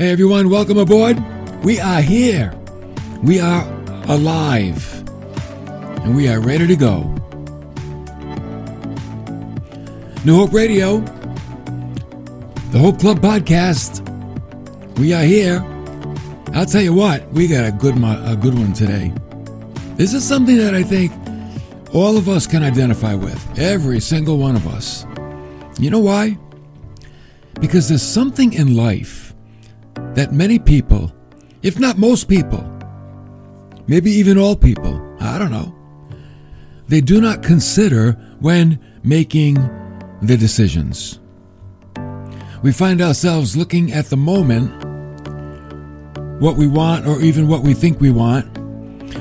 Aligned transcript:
Hey 0.00 0.12
everyone, 0.12 0.48
welcome 0.48 0.78
aboard. 0.78 1.22
We 1.62 1.78
are 1.78 2.00
here. 2.00 2.54
We 3.22 3.38
are 3.38 3.70
alive. 4.08 5.06
And 6.02 6.16
we 6.16 6.26
are 6.26 6.40
ready 6.40 6.66
to 6.66 6.74
go. 6.74 7.02
New 10.24 10.36
Hope 10.36 10.54
Radio, 10.54 11.00
the 12.70 12.78
Hope 12.78 12.98
Club 12.98 13.18
podcast. 13.18 14.00
We 14.98 15.12
are 15.12 15.22
here. 15.22 15.62
I'll 16.54 16.64
tell 16.64 16.80
you 16.80 16.94
what, 16.94 17.30
we 17.32 17.46
got 17.46 17.66
a 17.66 17.72
good 17.72 18.02
a 18.02 18.38
good 18.40 18.54
one 18.54 18.72
today. 18.72 19.12
This 19.96 20.14
is 20.14 20.26
something 20.26 20.56
that 20.56 20.74
I 20.74 20.82
think 20.82 21.12
all 21.92 22.16
of 22.16 22.26
us 22.26 22.46
can 22.46 22.62
identify 22.62 23.14
with. 23.14 23.58
Every 23.58 24.00
single 24.00 24.38
one 24.38 24.56
of 24.56 24.66
us. 24.66 25.04
You 25.78 25.90
know 25.90 26.00
why? 26.00 26.38
Because 27.60 27.90
there's 27.90 28.00
something 28.00 28.54
in 28.54 28.74
life 28.74 29.29
that 30.14 30.32
many 30.32 30.58
people, 30.58 31.12
if 31.62 31.78
not 31.78 31.98
most 31.98 32.28
people, 32.28 32.64
maybe 33.86 34.10
even 34.10 34.38
all 34.38 34.56
people, 34.56 35.16
I 35.20 35.38
don't 35.38 35.50
know, 35.50 35.74
they 36.88 37.00
do 37.00 37.20
not 37.20 37.42
consider 37.42 38.12
when 38.40 38.78
making 39.02 39.54
the 40.22 40.36
decisions. 40.36 41.20
We 42.62 42.72
find 42.72 43.00
ourselves 43.00 43.56
looking 43.56 43.92
at 43.92 44.06
the 44.06 44.16
moment, 44.16 44.70
what 46.40 46.56
we 46.56 46.66
want 46.66 47.06
or 47.06 47.20
even 47.20 47.48
what 47.48 47.62
we 47.62 47.74
think 47.74 48.00
we 48.00 48.10
want, 48.10 48.52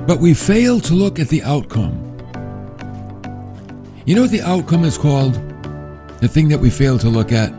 but 0.08 0.20
we 0.20 0.34
fail 0.34 0.80
to 0.82 0.94
look 0.94 1.20
at 1.20 1.30
the 1.30 1.44
outcome. 1.44 2.06
You 4.06 4.16
know 4.16 4.22
what 4.22 4.32
the 4.32 4.42
outcome 4.42 4.86
is 4.86 4.98
called? 4.98 5.36
The 6.20 6.28
thing 6.28 6.50
that 6.50 6.60
we 6.60 6.70
fail 6.70 6.98
to 7.00 7.10
look 7.10 7.32
at? 7.32 7.52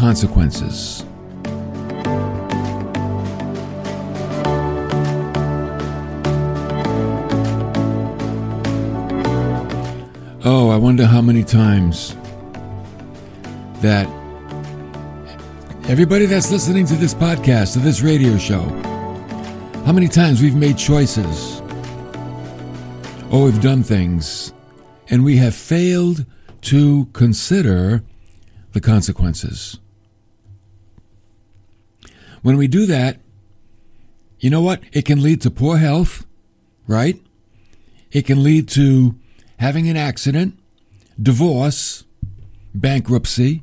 Consequences. 0.00 1.04
Oh, 10.42 10.70
I 10.70 10.78
wonder 10.78 11.04
how 11.04 11.20
many 11.20 11.44
times 11.44 12.16
that 13.82 14.08
everybody 15.86 16.24
that's 16.24 16.50
listening 16.50 16.86
to 16.86 16.94
this 16.94 17.12
podcast, 17.12 17.74
to 17.74 17.78
this 17.80 18.00
radio 18.00 18.38
show, 18.38 18.62
how 19.84 19.92
many 19.92 20.08
times 20.08 20.40
we've 20.40 20.56
made 20.56 20.78
choices 20.78 21.60
or 23.30 23.44
we've 23.44 23.60
done 23.60 23.82
things 23.82 24.54
and 25.10 25.24
we 25.24 25.36
have 25.36 25.54
failed 25.54 26.24
to 26.62 27.04
consider 27.12 28.02
the 28.72 28.80
consequences. 28.80 29.78
When 32.42 32.56
we 32.56 32.68
do 32.68 32.86
that, 32.86 33.18
you 34.38 34.50
know 34.50 34.62
what? 34.62 34.82
It 34.92 35.04
can 35.04 35.22
lead 35.22 35.42
to 35.42 35.50
poor 35.50 35.76
health, 35.76 36.26
right? 36.86 37.20
It 38.10 38.26
can 38.26 38.42
lead 38.42 38.68
to 38.70 39.14
having 39.58 39.88
an 39.88 39.96
accident, 39.96 40.58
divorce, 41.20 42.04
bankruptcy, 42.74 43.62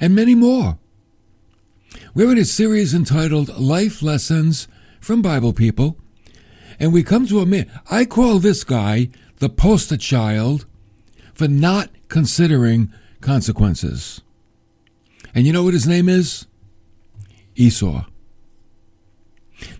and 0.00 0.14
many 0.14 0.34
more. 0.34 0.78
We're 2.14 2.32
in 2.32 2.38
a 2.38 2.44
series 2.44 2.94
entitled 2.94 3.58
Life 3.58 4.02
Lessons 4.02 4.68
from 5.00 5.22
Bible 5.22 5.52
People, 5.52 5.96
and 6.78 6.92
we 6.92 7.02
come 7.02 7.26
to 7.26 7.40
a 7.40 7.46
man. 7.46 7.70
I 7.90 8.04
call 8.04 8.38
this 8.38 8.62
guy 8.62 9.08
the 9.38 9.48
poster 9.48 9.96
child 9.96 10.66
for 11.34 11.48
not 11.48 11.90
considering 12.08 12.92
consequences. 13.20 14.20
And 15.34 15.46
you 15.46 15.52
know 15.52 15.64
what 15.64 15.74
his 15.74 15.88
name 15.88 16.08
is? 16.08 16.46
Esau. 17.60 18.04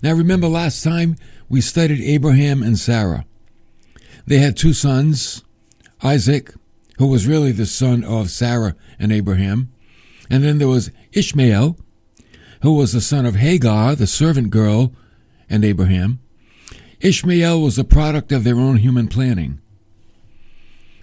Now 0.03 0.13
remember 0.13 0.49
last 0.49 0.85
time 0.85 1.17
we 1.49 1.61
studied 1.61 2.03
Abraham 2.03 2.63
and 2.63 2.79
Sarah. 2.79 3.25
They 4.27 4.39
had 4.39 4.57
two 4.57 4.75
sons, 4.75 5.43
Isaac, 6.03 6.53
who 6.99 7.07
was 7.07 7.27
really 7.27 7.53
the 7.53 7.67
son 7.67 8.05
of 8.05 8.31
Sarah 8.31 8.77
and 8.99 9.11
Abraham, 9.11 9.73
and 10.29 10.45
then 10.45 10.59
there 10.59 10.69
was 10.69 10.91
Ishmael, 11.13 11.79
who 12.63 12.75
was 12.75 12.93
the 12.93 13.01
son 13.01 13.25
of 13.25 13.37
Hagar, 13.37 13.97
the 13.97 14.07
servant 14.07 14.51
girl, 14.51 14.93
and 15.49 15.65
Abraham. 15.65 16.21
Ishmael 17.01 17.63
was 17.63 17.79
a 17.79 17.85
product 17.85 18.31
of 18.31 18.45
their 18.45 18.57
own 18.57 18.77
human 18.77 19.09
planning. 19.09 19.59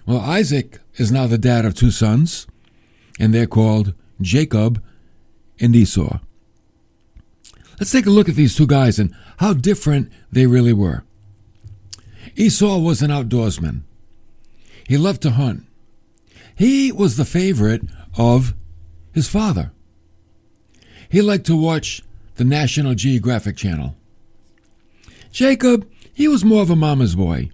Well, 0.06 0.20
Isaac 0.20 0.78
is 0.94 1.10
now 1.10 1.26
the 1.26 1.36
dad 1.36 1.64
of 1.64 1.74
two 1.74 1.90
sons, 1.90 2.46
and 3.18 3.34
they're 3.34 3.46
called 3.46 3.92
Jacob 4.20 4.82
and 5.60 5.74
Esau. 5.74 6.20
Let's 7.78 7.92
take 7.92 8.06
a 8.06 8.10
look 8.10 8.28
at 8.28 8.34
these 8.34 8.56
two 8.56 8.66
guys 8.66 8.98
and 8.98 9.14
how 9.38 9.52
different 9.52 10.10
they 10.32 10.46
really 10.46 10.72
were. 10.72 11.04
Esau 12.34 12.78
was 12.78 13.02
an 13.02 13.10
outdoorsman. 13.10 13.82
He 14.86 14.96
loved 14.96 15.22
to 15.22 15.30
hunt. 15.30 15.64
He 16.56 16.90
was 16.90 17.16
the 17.16 17.24
favorite 17.24 17.82
of 18.16 18.54
his 19.12 19.28
father. 19.28 19.70
He 21.08 21.22
liked 21.22 21.46
to 21.46 21.56
watch 21.56 22.02
the 22.34 22.44
National 22.44 22.94
Geographic 22.94 23.56
Channel. 23.56 23.96
Jacob, 25.30 25.88
he 26.12 26.26
was 26.26 26.44
more 26.44 26.62
of 26.62 26.70
a 26.70 26.76
mama's 26.76 27.14
boy. 27.14 27.50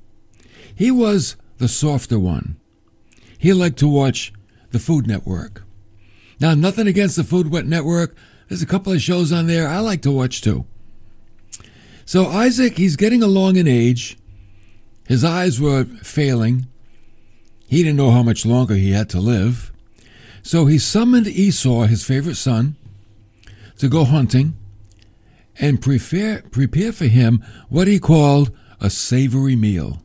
He 0.75 0.91
was 0.91 1.37
the 1.59 1.69
softer 1.69 2.19
one. 2.19 2.57
He 3.39 3.53
liked 3.53 3.79
to 3.81 3.89
watch 3.89 4.33
the 4.71 4.79
Food 4.79 5.07
Network. 5.07 5.63
Now, 6.41 6.55
nothing 6.55 6.87
against 6.87 7.17
the 7.17 7.25
Food 7.25 7.53
Network. 7.67 8.17
There's 8.55 8.63
a 8.63 8.67
couple 8.67 8.93
of 8.93 9.03
shows 9.03 9.33
on 9.33 9.49
there 9.49 9.67
I 9.67 9.81
like 9.81 10.01
to 10.03 10.13
watch 10.13 10.41
too. 10.41 10.65
So 12.07 12.27
Isaac, 12.27 12.77
he's 12.77 12.95
getting 12.95 13.21
along 13.21 13.57
in 13.57 13.67
age. 13.67 14.17
His 15.09 15.25
eyes 15.25 15.61
were 15.61 15.87
failing. 15.87 16.69
He 17.67 17.79
didn't 17.79 17.97
know 17.97 18.13
how 18.13 18.23
much 18.23 18.47
longer 18.47 18.77
he 18.77 18.93
had 18.93 19.11
to 19.11 19.19
live. 19.19 19.73
So 20.45 20.67
he 20.67 20.79
summoned 20.79 21.27
Esau, 21.27 21.87
his 21.87 22.05
favorite 22.05 22.37
son, 22.37 22.77
to 23.79 23.89
go 23.89 24.05
hunting 24.05 24.55
and 25.59 25.83
prepare, 25.83 26.43
prepare 26.43 26.93
for 26.93 27.07
him 27.07 27.45
what 27.69 27.89
he 27.89 27.99
called 27.99 28.57
a 28.81 28.89
savory 28.89 29.57
meal. 29.57 30.01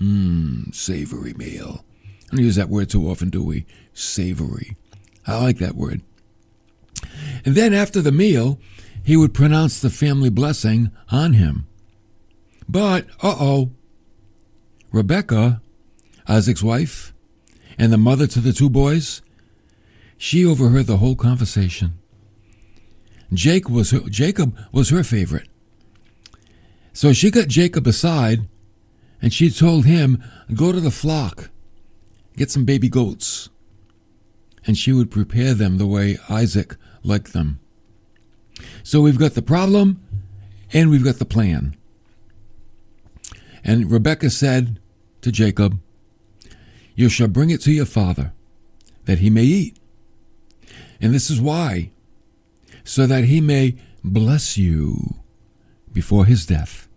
Mmm, 0.00 0.72
savory 0.72 1.34
meal. 1.34 1.84
I 2.30 2.36
don't 2.36 2.44
use 2.44 2.54
that 2.54 2.68
word 2.68 2.90
too 2.90 3.10
often, 3.10 3.28
do 3.28 3.42
we? 3.42 3.66
Savory. 3.92 4.76
I 5.26 5.42
like 5.42 5.58
that 5.58 5.74
word. 5.74 6.02
And 7.44 7.54
then 7.54 7.72
after 7.72 8.00
the 8.00 8.12
meal, 8.12 8.58
he 9.02 9.16
would 9.16 9.34
pronounce 9.34 9.80
the 9.80 9.90
family 9.90 10.30
blessing 10.30 10.90
on 11.10 11.34
him. 11.34 11.66
But, 12.68 13.06
uh 13.22 13.36
oh, 13.38 13.70
Rebecca, 14.90 15.60
Isaac's 16.26 16.62
wife, 16.62 17.12
and 17.78 17.92
the 17.92 17.98
mother 17.98 18.26
to 18.26 18.40
the 18.40 18.52
two 18.52 18.70
boys, 18.70 19.22
she 20.16 20.44
overheard 20.44 20.86
the 20.86 20.96
whole 20.96 21.14
conversation. 21.14 21.98
Jake 23.32 23.68
was 23.68 23.90
her, 23.90 24.00
Jacob 24.08 24.56
was 24.72 24.90
her 24.90 25.04
favorite. 25.04 25.48
So 26.92 27.12
she 27.12 27.30
got 27.30 27.48
Jacob 27.48 27.86
aside 27.86 28.48
and 29.20 29.32
she 29.32 29.50
told 29.50 29.84
him, 29.84 30.22
Go 30.54 30.72
to 30.72 30.80
the 30.80 30.90
flock, 30.90 31.50
get 32.36 32.50
some 32.50 32.64
baby 32.64 32.88
goats. 32.88 33.48
And 34.66 34.76
she 34.76 34.92
would 34.92 35.10
prepare 35.10 35.54
them 35.54 35.78
the 35.78 35.86
way 35.86 36.18
Isaac 36.28 36.76
liked 37.06 37.32
them. 37.32 37.60
So 38.82 39.00
we've 39.00 39.18
got 39.18 39.34
the 39.34 39.42
problem 39.42 40.02
and 40.72 40.90
we've 40.90 41.04
got 41.04 41.16
the 41.16 41.24
plan. 41.24 41.76
And 43.64 43.90
Rebekah 43.90 44.30
said 44.30 44.80
to 45.22 45.32
Jacob, 45.32 45.80
You 46.94 47.08
shall 47.08 47.28
bring 47.28 47.50
it 47.50 47.60
to 47.62 47.72
your 47.72 47.86
father, 47.86 48.32
that 49.06 49.18
he 49.18 49.30
may 49.30 49.42
eat. 49.42 49.76
And 51.00 51.12
this 51.12 51.30
is 51.30 51.40
why, 51.40 51.90
so 52.84 53.06
that 53.06 53.24
he 53.24 53.40
may 53.40 53.76
bless 54.04 54.56
you 54.56 55.16
before 55.92 56.26
his 56.26 56.46
death. 56.46 56.88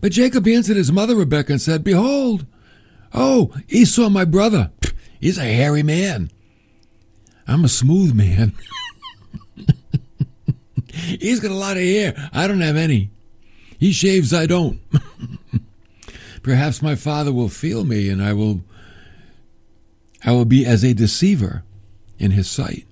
But 0.00 0.12
Jacob 0.12 0.46
answered 0.46 0.76
his 0.76 0.92
mother 0.92 1.16
Rebekah 1.16 1.52
and 1.52 1.60
said, 1.60 1.82
Behold, 1.82 2.46
oh, 3.12 3.52
Esau 3.68 4.08
my 4.08 4.24
brother, 4.24 4.70
he's 5.20 5.38
a 5.38 5.44
hairy 5.44 5.82
man. 5.82 6.30
I'm 7.46 7.64
a 7.64 7.68
smooth 7.68 8.14
man. 8.14 8.52
he's 10.92 11.40
got 11.40 11.50
a 11.50 11.54
lot 11.54 11.76
of 11.76 11.82
hair. 11.82 12.30
I 12.32 12.46
don't 12.46 12.60
have 12.60 12.76
any. 12.76 13.10
He 13.78 13.92
shaves, 13.92 14.34
I 14.34 14.46
don't. 14.46 14.80
Perhaps 16.42 16.82
my 16.82 16.94
father 16.94 17.32
will 17.32 17.48
feel 17.48 17.84
me 17.84 18.08
and 18.08 18.22
I 18.22 18.32
will 18.32 18.62
I 20.24 20.32
will 20.32 20.44
be 20.44 20.66
as 20.66 20.84
a 20.84 20.94
deceiver 20.94 21.62
in 22.18 22.32
his 22.32 22.50
sight. 22.50 22.86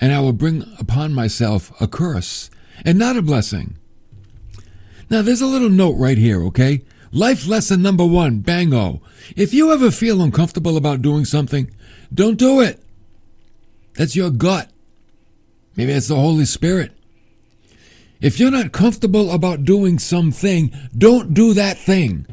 And 0.00 0.12
I 0.12 0.20
will 0.20 0.32
bring 0.32 0.64
upon 0.78 1.12
myself 1.12 1.78
a 1.80 1.86
curse 1.86 2.50
and 2.84 2.98
not 2.98 3.16
a 3.16 3.22
blessing. 3.22 3.76
Now, 5.10 5.22
there's 5.22 5.42
a 5.42 5.46
little 5.46 5.68
note 5.68 5.96
right 5.96 6.16
here, 6.16 6.42
okay? 6.44 6.82
Life 7.12 7.46
lesson 7.46 7.82
number 7.82 8.06
one, 8.06 8.38
bango. 8.38 9.02
If 9.36 9.52
you 9.52 9.72
ever 9.72 9.90
feel 9.90 10.22
uncomfortable 10.22 10.76
about 10.76 11.02
doing 11.02 11.24
something, 11.24 11.70
don't 12.14 12.38
do 12.38 12.60
it. 12.60 12.82
That's 13.94 14.16
your 14.16 14.30
gut. 14.30 14.70
Maybe 15.76 15.92
it's 15.92 16.08
the 16.08 16.16
Holy 16.16 16.44
Spirit. 16.44 16.92
If 18.20 18.38
you're 18.38 18.50
not 18.50 18.72
comfortable 18.72 19.30
about 19.30 19.64
doing 19.64 19.98
something, 19.98 20.72
don't 20.96 21.32
do 21.32 21.54
that 21.54 21.78
thing. 21.78 22.26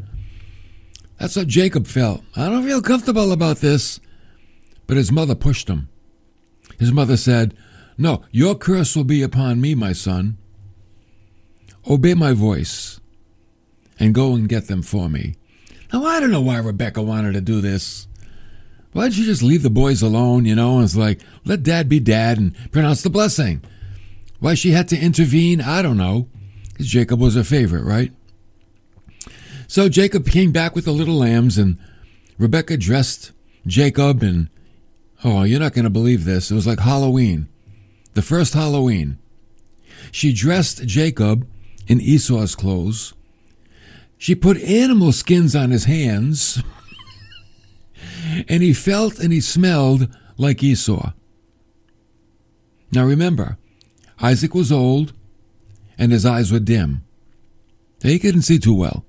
That's 1.19 1.35
what 1.35 1.47
Jacob 1.47 1.87
felt. 1.87 2.23
I 2.35 2.49
don't 2.49 2.63
feel 2.63 2.81
comfortable 2.81 3.31
about 3.31 3.57
this. 3.57 3.99
But 4.85 4.97
his 4.97 5.11
mother 5.11 5.35
pushed 5.35 5.67
him. 5.67 5.89
His 6.79 6.91
mother 6.91 7.17
said, 7.17 7.55
No, 7.97 8.23
your 8.31 8.55
curse 8.55 8.95
will 8.95 9.03
be 9.03 9.21
upon 9.21 9.59
me, 9.59 9.75
my 9.75 9.93
son. 9.93 10.37
Obey 11.89 12.13
my 12.13 12.33
voice 12.33 12.99
and 13.99 14.13
go 14.13 14.33
and 14.33 14.49
get 14.49 14.67
them 14.67 14.81
for 14.81 15.09
me. 15.09 15.35
Now, 15.91 16.05
I 16.05 16.19
don't 16.19 16.31
know 16.31 16.41
why 16.41 16.57
Rebecca 16.57 17.01
wanted 17.01 17.33
to 17.33 17.41
do 17.41 17.61
this. 17.61 18.07
Why 18.97 19.03
don't 19.03 19.17
you 19.19 19.25
just 19.25 19.43
leave 19.43 19.61
the 19.61 19.69
boys 19.69 20.01
alone, 20.01 20.45
you 20.45 20.55
know? 20.55 20.77
And 20.77 20.83
it's 20.83 20.95
like, 20.95 21.21
let 21.45 21.61
dad 21.61 21.87
be 21.87 21.99
dad 21.99 22.39
and 22.39 22.55
pronounce 22.71 23.03
the 23.03 23.11
blessing. 23.11 23.61
Why 24.39 24.55
she 24.55 24.71
had 24.71 24.87
to 24.87 24.97
intervene, 24.97 25.61
I 25.61 25.83
don't 25.83 25.97
know. 25.97 26.27
Because 26.69 26.87
Jacob 26.87 27.19
was 27.19 27.35
her 27.35 27.43
favorite, 27.43 27.83
right? 27.83 28.11
So 29.67 29.87
Jacob 29.87 30.25
came 30.25 30.51
back 30.51 30.73
with 30.73 30.85
the 30.85 30.93
little 30.93 31.13
lambs, 31.13 31.59
and 31.59 31.77
Rebecca 32.39 32.75
dressed 32.75 33.33
Jacob, 33.67 34.23
and 34.23 34.49
oh, 35.23 35.43
you're 35.43 35.59
not 35.59 35.73
going 35.73 35.83
to 35.85 35.91
believe 35.91 36.25
this. 36.25 36.49
It 36.49 36.55
was 36.55 36.65
like 36.65 36.79
Halloween, 36.79 37.49
the 38.15 38.23
first 38.23 38.55
Halloween. 38.55 39.19
She 40.11 40.33
dressed 40.33 40.87
Jacob 40.87 41.47
in 41.85 42.01
Esau's 42.01 42.55
clothes. 42.55 43.13
She 44.17 44.33
put 44.33 44.57
animal 44.57 45.11
skins 45.11 45.55
on 45.55 45.69
his 45.69 45.85
hands, 45.85 46.63
and 48.47 48.63
he 48.63 48.73
felt 48.73 49.19
and 49.19 49.31
he 49.31 49.41
smelled 49.41 50.07
like 50.37 50.63
Esau. 50.63 51.11
Now 52.91 53.05
remember, 53.05 53.57
Isaac 54.21 54.53
was 54.53 54.71
old, 54.71 55.13
and 55.97 56.11
his 56.11 56.25
eyes 56.25 56.51
were 56.51 56.59
dim. 56.59 57.03
He 58.01 58.19
couldn't 58.19 58.43
see 58.43 58.59
too 58.59 58.73
well. 58.73 59.03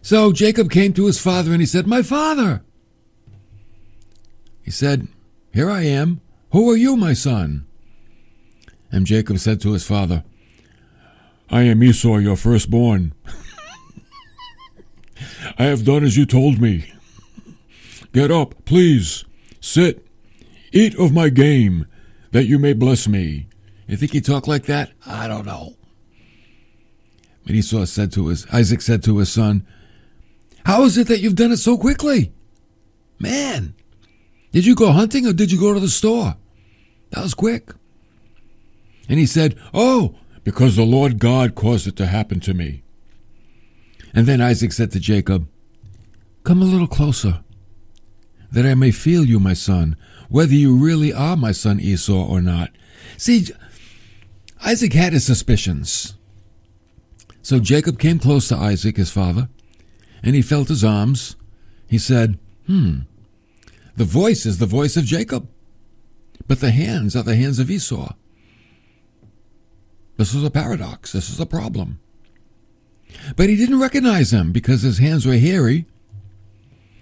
So 0.00 0.32
Jacob 0.32 0.70
came 0.70 0.92
to 0.94 1.06
his 1.06 1.20
father 1.20 1.52
and 1.52 1.60
he 1.60 1.66
said, 1.66 1.86
My 1.86 2.02
father! 2.02 2.62
He 4.62 4.70
said, 4.70 5.08
Here 5.52 5.70
I 5.70 5.82
am. 5.82 6.20
Who 6.52 6.70
are 6.70 6.76
you, 6.76 6.96
my 6.96 7.12
son? 7.12 7.66
And 8.90 9.06
Jacob 9.06 9.38
said 9.38 9.60
to 9.62 9.72
his 9.72 9.86
father, 9.86 10.24
I 11.50 11.62
am 11.62 11.82
Esau, 11.82 12.18
your 12.18 12.36
firstborn. 12.36 13.14
I 15.58 15.64
have 15.64 15.84
done 15.84 16.04
as 16.04 16.16
you 16.16 16.26
told 16.26 16.60
me. 16.60 16.92
Get 18.12 18.30
up, 18.30 18.64
please. 18.64 19.24
Sit. 19.60 20.06
Eat 20.72 20.94
of 20.96 21.12
my 21.12 21.28
game, 21.28 21.86
that 22.32 22.44
you 22.44 22.58
may 22.58 22.72
bless 22.72 23.08
me. 23.08 23.48
You 23.86 23.96
think 23.96 24.12
he 24.12 24.20
talked 24.20 24.48
like 24.48 24.64
that? 24.64 24.92
I 25.06 25.28
don't 25.28 25.46
know. 25.46 25.76
But 27.46 27.54
Esau 27.54 27.86
said 27.86 28.12
to 28.12 28.26
his 28.26 28.46
Isaac 28.52 28.82
said 28.82 29.02
to 29.04 29.16
his 29.18 29.32
son, 29.32 29.66
How 30.66 30.84
is 30.84 30.98
it 30.98 31.08
that 31.08 31.20
you've 31.20 31.34
done 31.34 31.52
it 31.52 31.56
so 31.56 31.78
quickly? 31.78 32.32
Man, 33.18 33.74
did 34.52 34.66
you 34.66 34.74
go 34.74 34.92
hunting 34.92 35.26
or 35.26 35.32
did 35.32 35.50
you 35.50 35.58
go 35.58 35.72
to 35.72 35.80
the 35.80 35.88
store? 35.88 36.36
That 37.10 37.22
was 37.22 37.32
quick. 37.32 37.72
And 39.08 39.18
he 39.18 39.24
said, 39.24 39.58
Oh, 39.72 40.16
because 40.44 40.76
the 40.76 40.84
Lord 40.84 41.18
God 41.18 41.54
caused 41.54 41.86
it 41.86 41.96
to 41.96 42.06
happen 42.06 42.40
to 42.40 42.52
me. 42.52 42.82
And 44.14 44.26
then 44.26 44.40
Isaac 44.42 44.72
said 44.72 44.90
to 44.92 45.00
Jacob, 45.00 45.48
Come 46.44 46.60
a 46.60 46.66
little 46.66 46.86
closer, 46.86 47.42
that 48.50 48.66
I 48.66 48.74
may 48.74 48.90
feel 48.90 49.24
you, 49.24 49.38
my 49.38 49.54
son, 49.54 49.96
whether 50.28 50.54
you 50.54 50.76
really 50.76 51.12
are 51.12 51.36
my 51.36 51.52
son 51.52 51.80
Esau 51.80 52.26
or 52.26 52.40
not. 52.40 52.70
See, 53.16 53.46
Isaac 54.64 54.92
had 54.92 55.12
his 55.12 55.24
suspicions. 55.24 56.14
So 57.42 57.58
Jacob 57.58 57.98
came 57.98 58.18
close 58.18 58.48
to 58.48 58.56
Isaac, 58.56 58.96
his 58.96 59.10
father, 59.10 59.48
and 60.22 60.34
he 60.34 60.42
felt 60.42 60.68
his 60.68 60.84
arms. 60.84 61.36
He 61.88 61.98
said, 61.98 62.38
Hmm, 62.66 63.00
the 63.96 64.04
voice 64.04 64.44
is 64.44 64.58
the 64.58 64.66
voice 64.66 64.96
of 64.96 65.04
Jacob, 65.04 65.48
but 66.46 66.60
the 66.60 66.70
hands 66.70 67.16
are 67.16 67.22
the 67.22 67.36
hands 67.36 67.58
of 67.58 67.70
Esau. 67.70 68.12
This 70.18 70.34
was 70.34 70.44
a 70.44 70.50
paradox. 70.50 71.12
This 71.12 71.30
is 71.30 71.40
a 71.40 71.46
problem. 71.46 72.00
But 73.36 73.48
he 73.48 73.56
didn't 73.56 73.80
recognize 73.80 74.32
him 74.32 74.52
because 74.52 74.82
his 74.82 74.98
hands 74.98 75.24
were 75.24 75.38
hairy, 75.38 75.86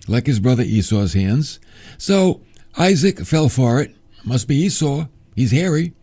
like 0.08 0.26
his 0.26 0.40
brother 0.40 0.62
Esau's 0.62 1.14
hands. 1.14 1.58
So 1.98 2.40
Isaac 2.78 3.20
fell 3.20 3.48
for 3.48 3.80
it. 3.80 3.94
Must 4.24 4.48
be 4.48 4.56
Esau. 4.56 5.06
He's 5.34 5.52
hairy. 5.52 5.94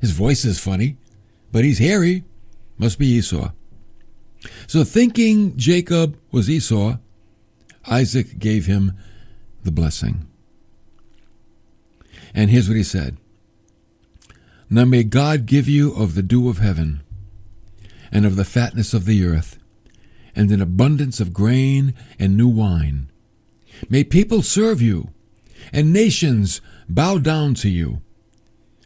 His 0.00 0.12
voice 0.12 0.44
is 0.44 0.60
funny, 0.60 0.96
but 1.50 1.64
he's 1.64 1.78
hairy. 1.78 2.24
Must 2.76 2.98
be 2.98 3.06
Esau. 3.06 3.50
So 4.66 4.84
thinking 4.84 5.56
Jacob 5.56 6.16
was 6.30 6.48
Esau, 6.48 6.98
Isaac 7.86 8.38
gave 8.38 8.66
him 8.66 8.92
the 9.64 9.72
blessing. 9.72 10.26
And 12.34 12.50
here's 12.50 12.68
what 12.68 12.76
he 12.76 12.82
said 12.82 13.16
now 14.70 14.84
may 14.84 15.02
God 15.02 15.46
give 15.46 15.68
you 15.68 15.94
of 15.94 16.14
the 16.14 16.22
dew 16.22 16.48
of 16.48 16.58
heaven, 16.58 17.00
and 18.12 18.26
of 18.26 18.36
the 18.36 18.44
fatness 18.44 18.92
of 18.92 19.06
the 19.06 19.24
earth, 19.24 19.58
and 20.36 20.50
an 20.50 20.60
abundance 20.60 21.20
of 21.20 21.32
grain 21.32 21.94
and 22.18 22.36
new 22.36 22.48
wine. 22.48 23.10
May 23.88 24.04
people 24.04 24.42
serve 24.42 24.82
you, 24.82 25.10
and 25.72 25.92
nations 25.92 26.60
bow 26.88 27.18
down 27.18 27.54
to 27.54 27.68
you. 27.68 28.02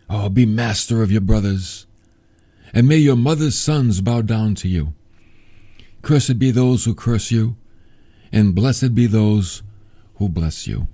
Oh, 0.09 0.29
be 0.29 0.47
master 0.47 1.03
of 1.03 1.11
your 1.11 1.21
brothers, 1.21 1.87
and 2.75 2.87
may 2.87 2.97
your 2.97 3.17
mother's 3.17 3.57
sons 3.57 4.01
bow 4.01 4.23
down 4.23 4.55
to 4.57 4.69
you. 4.69 4.95
Cursed 6.03 6.39
be 6.39 6.51
those 6.51 6.85
who 6.85 6.95
curse 6.95 7.31
you, 7.31 7.57
and 8.33 8.55
blessed 8.55 8.95
be 8.95 9.07
those 9.07 9.63
who 10.17 10.29
bless 10.29 10.67
you. 10.67 10.89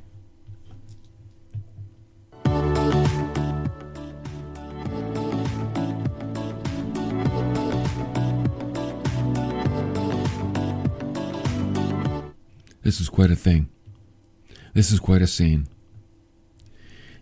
This 12.83 13.01
is 13.01 13.09
quite 13.11 13.31
a 13.31 13.37
thing. 13.37 13.69
This 14.79 14.93
is 14.93 15.01
quite 15.01 15.23
a 15.23 15.27
scene. 15.27 15.67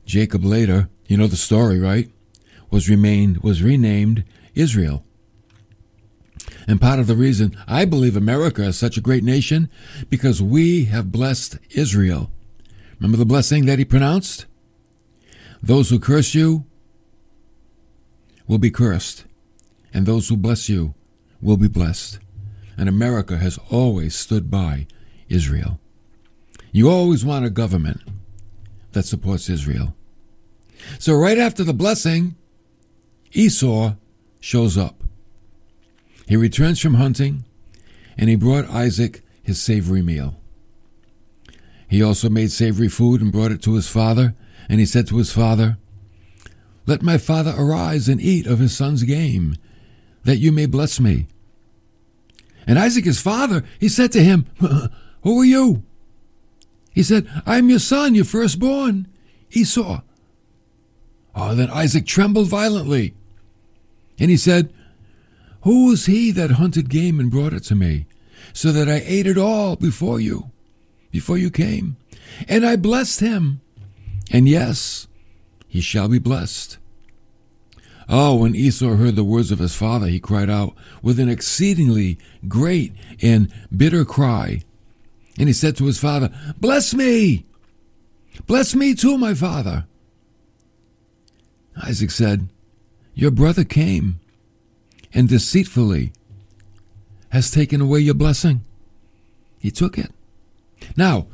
Jacob 0.05 0.45
later, 0.45 0.91
you 1.07 1.17
know 1.17 1.27
the 1.27 1.37
story, 1.37 1.81
right? 1.81 2.11
Was 2.71 2.91
remained 2.91 3.39
was 3.39 3.63
renamed 3.63 4.25
Israel. 4.55 5.07
And 6.69 6.83
part 6.83 6.99
of 6.99 7.07
the 7.07 7.17
reason 7.17 7.57
I 7.67 7.87
believe 7.87 8.15
America 8.15 8.63
is 8.65 8.77
such 8.77 8.99
a 8.99 9.01
great 9.01 9.25
nation 9.25 9.71
because 10.11 10.43
we 10.43 10.85
have 10.85 11.11
blessed 11.11 11.57
Israel. 11.71 12.31
Remember 13.01 13.17
the 13.17 13.25
blessing 13.25 13.65
that 13.65 13.79
he 13.79 13.87
pronounced? 13.87 14.45
Those 15.63 15.89
who 15.89 15.99
curse 15.99 16.35
you 16.35 16.67
will 18.47 18.59
be 18.59 18.71
cursed, 18.71 19.25
and 19.95 20.05
those 20.05 20.29
who 20.29 20.37
bless 20.37 20.69
you 20.69 20.93
will 21.41 21.57
be 21.57 21.69
blessed. 21.69 22.19
And 22.77 22.87
America 22.87 23.39
has 23.39 23.59
always 23.71 24.15
stood 24.15 24.51
by 24.51 24.89
Israel. 25.31 25.81
You 26.73 26.91
always 26.91 27.25
want 27.25 27.47
a 27.47 27.51
government 27.51 28.01
that 28.93 29.05
supports 29.05 29.49
Israel. 29.49 29.95
So, 30.99 31.15
right 31.15 31.39
after 31.39 31.65
the 31.65 31.75
blessing, 31.75 32.37
Esau 33.33 33.95
shows 34.41 34.79
up. 34.79 35.03
He 36.27 36.37
returns 36.37 36.81
from 36.81 36.95
hunting 36.95 37.45
and 38.19 38.29
he 38.29 38.37
brought 38.37 38.69
Isaac 38.69 39.23
his 39.43 39.61
savory 39.61 40.03
meal. 40.03 40.41
He 41.89 42.03
also 42.03 42.29
made 42.29 42.51
savory 42.51 42.89
food 42.89 43.21
and 43.21 43.31
brought 43.31 43.53
it 43.53 43.63
to 43.63 43.75
his 43.75 43.89
father, 43.89 44.35
and 44.69 44.81
he 44.81 44.87
said 44.87 45.07
to 45.09 45.19
his 45.19 45.33
father, 45.33 45.79
Let 46.87 47.03
my 47.03 47.17
father 47.19 47.55
arise 47.57 48.09
and 48.09 48.21
eat 48.21 48.47
of 48.47 48.59
his 48.59 48.77
son's 48.77 49.05
game, 49.05 49.55
that 50.25 50.39
you 50.39 50.51
may 50.51 50.67
bless 50.67 50.99
me. 50.99 51.27
And 52.67 52.79
Isaac, 52.79 53.05
his 53.05 53.21
father, 53.21 53.63
he 53.79 53.89
said 53.89 54.11
to 54.13 54.25
him, 54.25 54.47
Who 55.23 55.41
are 55.41 55.45
you? 55.45 55.85
He 56.97 57.03
said, 57.03 57.29
I 57.45 57.59
am 57.59 57.69
your 57.69 57.79
son, 57.79 58.15
your 58.15 58.25
firstborn, 58.25 59.07
Esau. 59.51 60.01
Oh, 61.35 61.55
then 61.55 61.69
Isaac 61.69 62.07
trembled 62.07 62.49
violently. 62.49 63.13
And 64.19 64.31
he 64.31 64.39
said, 64.39 64.73
Who 65.65 65.89
was 65.89 66.07
he 66.07 66.31
that 66.31 66.53
hunted 66.53 66.89
game 66.89 67.21
and 67.21 67.31
brought 67.31 67.53
it 67.53 67.65
to 67.65 67.75
me, 67.75 68.07
so 68.55 68.73
that 68.73 68.89
I 68.89 69.03
ate 69.05 69.27
it 69.27 69.37
all 69.37 69.77
before 69.77 70.21
you, 70.21 70.51
before 71.11 71.37
you 71.37 71.51
came? 71.51 71.99
And 72.49 72.65
I 72.65 72.77
blessed 72.77 73.21
him. 73.21 73.61
And 74.33 74.49
yes, 74.49 75.07
he 75.69 75.83
shall 75.83 76.09
be 76.09 76.19
blessed. 76.19 76.79
Oh, 78.09 78.37
when 78.37 78.57
Esau 78.57 78.95
heard 78.95 79.17
the 79.17 79.23
words 79.23 79.53
of 79.53 79.59
his 79.59 79.75
father, 79.75 80.07
he 80.07 80.19
cried 80.19 80.49
out 80.49 80.75
with 81.03 81.21
an 81.21 81.29
exceedingly 81.29 82.17
great 82.49 82.95
and 83.21 83.53
bitter 83.77 84.07
cry. 84.07 84.63
And 85.39 85.49
he 85.49 85.53
said 85.53 85.77
to 85.77 85.85
his 85.87 85.99
father, 85.99 86.31
Bless 86.59 86.95
me. 86.95 87.45
Bless 88.47 88.75
me 88.75 88.95
too, 88.95 89.19
my 89.19 89.35
father. 89.35 89.87
Isaac 91.83 92.11
said, 92.11 92.49
Your 93.15 93.31
brother 93.31 93.65
came 93.65 94.21
and 95.13 95.29
deceitfully 95.29 96.13
has 97.31 97.51
taken 97.51 97.81
away 97.81 98.01
your 98.01 98.15
blessing. 98.15 98.63
He 99.59 99.71
took 99.71 99.99
it. 99.99 100.13
Now, 100.97 101.27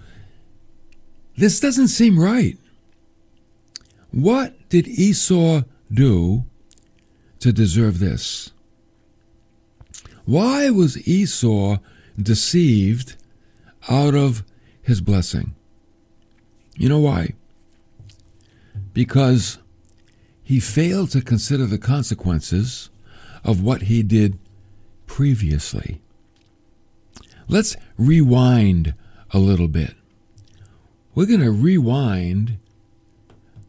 this 1.37 1.61
doesn't 1.61 1.89
seem 1.89 2.19
right. 2.19 2.59
What 4.11 4.69
did 4.69 4.87
Esau 4.87 5.63
do 5.93 6.45
to 7.41 7.53
deserve 7.53 7.99
this? 7.99 8.53
Why 10.25 10.71
was 10.71 11.09
Esau 11.09 11.79
deceived 12.21 13.17
out 13.89 14.15
of 14.15 14.45
his 14.83 15.01
blessing? 15.01 15.55
You 16.77 16.89
know 16.89 16.99
why? 16.99 17.35
Because 18.93 19.59
he 20.43 20.61
failed 20.61 21.11
to 21.13 21.23
consider 21.23 21.67
the 21.67 21.79
consequences 21.79 22.91
of 23.45 23.63
what 23.63 23.83
he 23.83 24.03
did 24.03 24.39
previously. 25.07 26.01
Let's 27.49 27.77
rewind 27.99 28.95
a 29.31 29.39
little 29.39 29.69
bit. 29.69 29.95
We're 31.15 31.27
going 31.27 31.41
to 31.41 31.51
rewind 31.51 32.59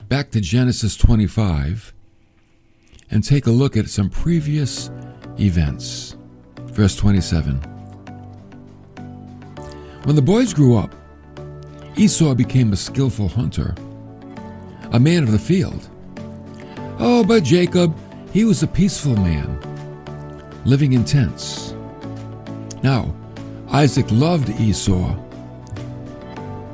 back 0.08 0.32
to 0.32 0.42
Genesis 0.42 0.96
25 0.96 1.94
and 3.10 3.24
take 3.24 3.46
a 3.46 3.52
look 3.52 3.76
at 3.76 3.90
some 3.90 4.10
previous 4.10 4.90
events. 5.38 6.16
Verse 6.68 6.96
27. 6.96 7.73
When 10.04 10.18
the 10.18 10.22
boys 10.22 10.54
grew 10.54 10.76
up, 10.76 10.94
Esau 11.96 12.36
became 12.36 12.74
a 12.74 12.76
skillful 12.76 13.30
hunter, 13.30 13.74
a 14.92 15.00
man 15.00 15.24
of 15.24 15.32
the 15.32 15.40
field. 15.40 15.88
Oh, 17.00 17.24
but 17.24 17.44
Jacob, 17.44 17.96
he 18.34 18.44
was 18.44 18.62
a 18.64 18.68
peaceful 18.68 19.16
man, 19.16 19.62
living 20.66 20.92
in 20.92 21.06
tents. 21.06 21.74
Now, 22.84 23.16
Isaac 23.70 24.06
loved 24.12 24.50
Esau 24.60 25.16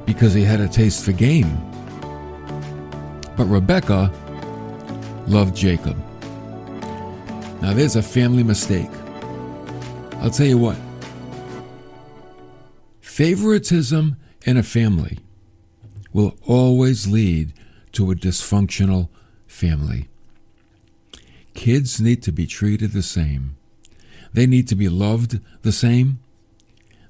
because 0.07 0.33
he 0.33 0.43
had 0.43 0.59
a 0.59 0.67
taste 0.67 1.05
for 1.05 1.11
game. 1.11 1.55
But 3.37 3.45
Rebekah 3.45 4.11
loved 5.27 5.55
Jacob. 5.55 5.95
Now, 7.61 7.73
there's 7.73 7.95
a 7.95 8.01
family 8.01 8.41
mistake. 8.41 8.89
I'll 10.13 10.31
tell 10.31 10.47
you 10.47 10.57
what 10.57 10.75
favoritism 13.19 14.15
in 14.45 14.55
a 14.55 14.63
family 14.63 15.19
will 16.13 16.37
always 16.47 17.05
lead 17.05 17.51
to 17.91 18.09
a 18.09 18.15
dysfunctional 18.15 19.09
family. 19.45 20.07
Kids 21.53 21.99
need 21.99 22.23
to 22.23 22.31
be 22.31 22.47
treated 22.47 22.93
the 22.93 23.03
same. 23.03 23.57
They 24.31 24.47
need 24.47 24.69
to 24.69 24.75
be 24.75 24.87
loved 24.87 25.41
the 25.63 25.73
same. 25.73 26.19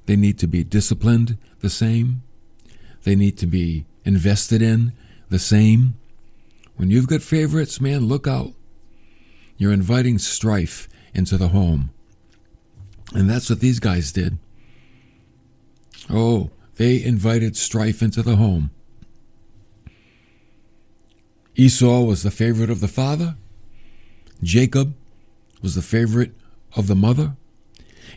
They 0.07 0.15
need 0.15 0.39
to 0.39 0.47
be 0.47 0.63
disciplined 0.63 1.37
the 1.59 1.69
same. 1.69 2.23
They 3.03 3.15
need 3.15 3.37
to 3.37 3.45
be 3.45 3.85
invested 4.03 4.63
in 4.63 4.93
the 5.29 5.37
same. 5.37 5.93
When 6.75 6.89
you've 6.89 7.07
got 7.07 7.21
favorites, 7.21 7.79
man, 7.79 8.07
look 8.07 8.27
out. 8.27 8.53
You're 9.57 9.73
inviting 9.73 10.17
strife 10.17 10.89
into 11.13 11.37
the 11.37 11.49
home. 11.49 11.91
And 13.13 13.29
that's 13.29 13.47
what 13.47 13.59
these 13.59 13.79
guys 13.79 14.11
did. 14.11 14.39
Oh, 16.09 16.51
they 16.75 17.03
invited 17.03 17.55
strife 17.57 18.01
into 18.01 18.21
the 18.21 18.35
home. 18.35 18.71
Esau 21.55 22.01
was 22.01 22.23
the 22.23 22.31
favorite 22.31 22.69
of 22.69 22.79
the 22.79 22.87
father. 22.87 23.35
Jacob 24.41 24.95
was 25.61 25.75
the 25.75 25.81
favorite 25.81 26.31
of 26.75 26.87
the 26.87 26.95
mother. 26.95 27.35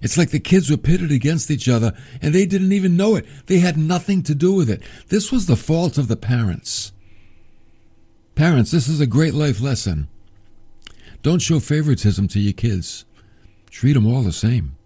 It's 0.00 0.16
like 0.16 0.30
the 0.30 0.40
kids 0.40 0.70
were 0.70 0.76
pitted 0.76 1.10
against 1.10 1.50
each 1.50 1.68
other 1.68 1.92
and 2.20 2.34
they 2.34 2.46
didn't 2.46 2.72
even 2.72 2.96
know 2.96 3.16
it. 3.16 3.26
They 3.46 3.58
had 3.58 3.76
nothing 3.76 4.22
to 4.24 4.34
do 4.34 4.52
with 4.52 4.70
it. 4.70 4.82
This 5.08 5.32
was 5.32 5.46
the 5.46 5.56
fault 5.56 5.98
of 5.98 6.08
the 6.08 6.16
parents. 6.16 6.92
Parents, 8.34 8.70
this 8.70 8.88
is 8.88 9.00
a 9.00 9.06
great 9.06 9.34
life 9.34 9.60
lesson. 9.60 10.08
Don't 11.22 11.42
show 11.42 11.60
favoritism 11.60 12.28
to 12.28 12.40
your 12.40 12.52
kids. 12.52 13.04
Treat 13.70 13.92
them 13.92 14.06
all 14.06 14.22
the 14.22 14.32
same. 14.32 14.76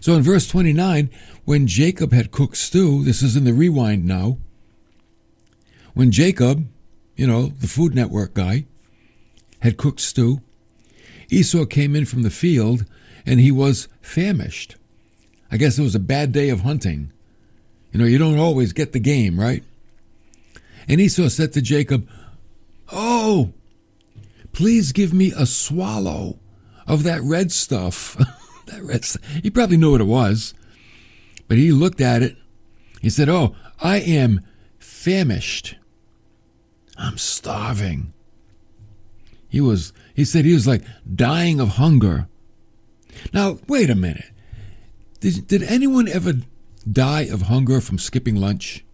So 0.00 0.14
in 0.14 0.22
verse 0.22 0.46
29, 0.46 1.10
when 1.44 1.66
Jacob 1.66 2.12
had 2.12 2.30
cooked 2.30 2.56
stew, 2.56 3.02
this 3.02 3.22
is 3.22 3.36
in 3.36 3.44
the 3.44 3.52
rewind 3.52 4.04
now. 4.04 4.38
When 5.94 6.10
Jacob, 6.12 6.68
you 7.16 7.26
know, 7.26 7.46
the 7.46 7.66
Food 7.66 7.94
Network 7.94 8.34
guy, 8.34 8.66
had 9.60 9.76
cooked 9.76 10.00
stew, 10.00 10.40
Esau 11.28 11.64
came 11.64 11.96
in 11.96 12.04
from 12.04 12.22
the 12.22 12.30
field 12.30 12.84
and 13.26 13.40
he 13.40 13.50
was 13.50 13.88
famished. 14.00 14.76
I 15.50 15.56
guess 15.56 15.78
it 15.78 15.82
was 15.82 15.94
a 15.94 16.00
bad 16.00 16.32
day 16.32 16.48
of 16.48 16.60
hunting. 16.60 17.12
You 17.92 17.98
know, 17.98 18.06
you 18.06 18.18
don't 18.18 18.38
always 18.38 18.72
get 18.72 18.92
the 18.92 19.00
game, 19.00 19.38
right? 19.38 19.64
And 20.88 21.00
Esau 21.00 21.28
said 21.28 21.52
to 21.52 21.62
Jacob, 21.62 22.08
Oh, 22.92 23.52
please 24.52 24.92
give 24.92 25.12
me 25.12 25.32
a 25.36 25.46
swallow 25.46 26.38
of 26.86 27.02
that 27.02 27.22
red 27.22 27.52
stuff. 27.52 28.16
that 28.70 28.82
red 28.82 29.04
stuff. 29.04 29.24
He 29.42 29.50
probably 29.50 29.76
knew 29.76 29.92
what 29.92 30.00
it 30.00 30.04
was, 30.04 30.54
but 31.48 31.58
he 31.58 31.72
looked 31.72 32.00
at 32.00 32.22
it. 32.22 32.36
He 33.00 33.10
said, 33.10 33.28
Oh, 33.28 33.54
I 33.80 33.98
am 33.98 34.40
famished. 34.78 35.76
I'm 36.96 37.18
starving. 37.18 38.12
He 39.48 39.60
was, 39.60 39.92
he 40.14 40.24
said 40.24 40.44
he 40.44 40.54
was 40.54 40.66
like 40.66 40.82
dying 41.12 41.60
of 41.60 41.70
hunger. 41.70 42.28
Now, 43.32 43.58
wait 43.66 43.90
a 43.90 43.94
minute. 43.94 44.30
Did, 45.20 45.46
did 45.46 45.62
anyone 45.62 46.08
ever 46.08 46.34
die 46.90 47.22
of 47.22 47.42
hunger 47.42 47.80
from 47.80 47.98
skipping 47.98 48.36
lunch? 48.36 48.84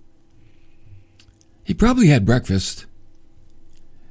He 1.62 1.74
probably 1.74 2.06
had 2.06 2.24
breakfast. 2.24 2.86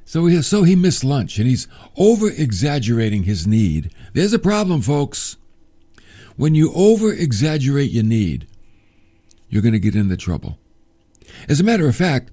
So 0.04 0.26
he, 0.26 0.40
so 0.42 0.62
he 0.62 0.76
missed 0.76 1.02
lunch 1.02 1.38
and 1.38 1.48
he's 1.48 1.66
over 1.96 2.28
exaggerating 2.30 3.24
his 3.24 3.46
need. 3.46 3.90
There's 4.12 4.32
a 4.32 4.38
problem, 4.38 4.82
folks. 4.82 5.36
When 6.36 6.54
you 6.54 6.70
over 6.74 7.12
exaggerate 7.12 7.90
your 7.90 8.04
need, 8.04 8.46
you're 9.48 9.62
going 9.62 9.72
to 9.72 9.80
get 9.80 9.96
into 9.96 10.16
trouble. 10.16 10.58
As 11.48 11.60
a 11.60 11.64
matter 11.64 11.88
of 11.88 11.96
fact, 11.96 12.30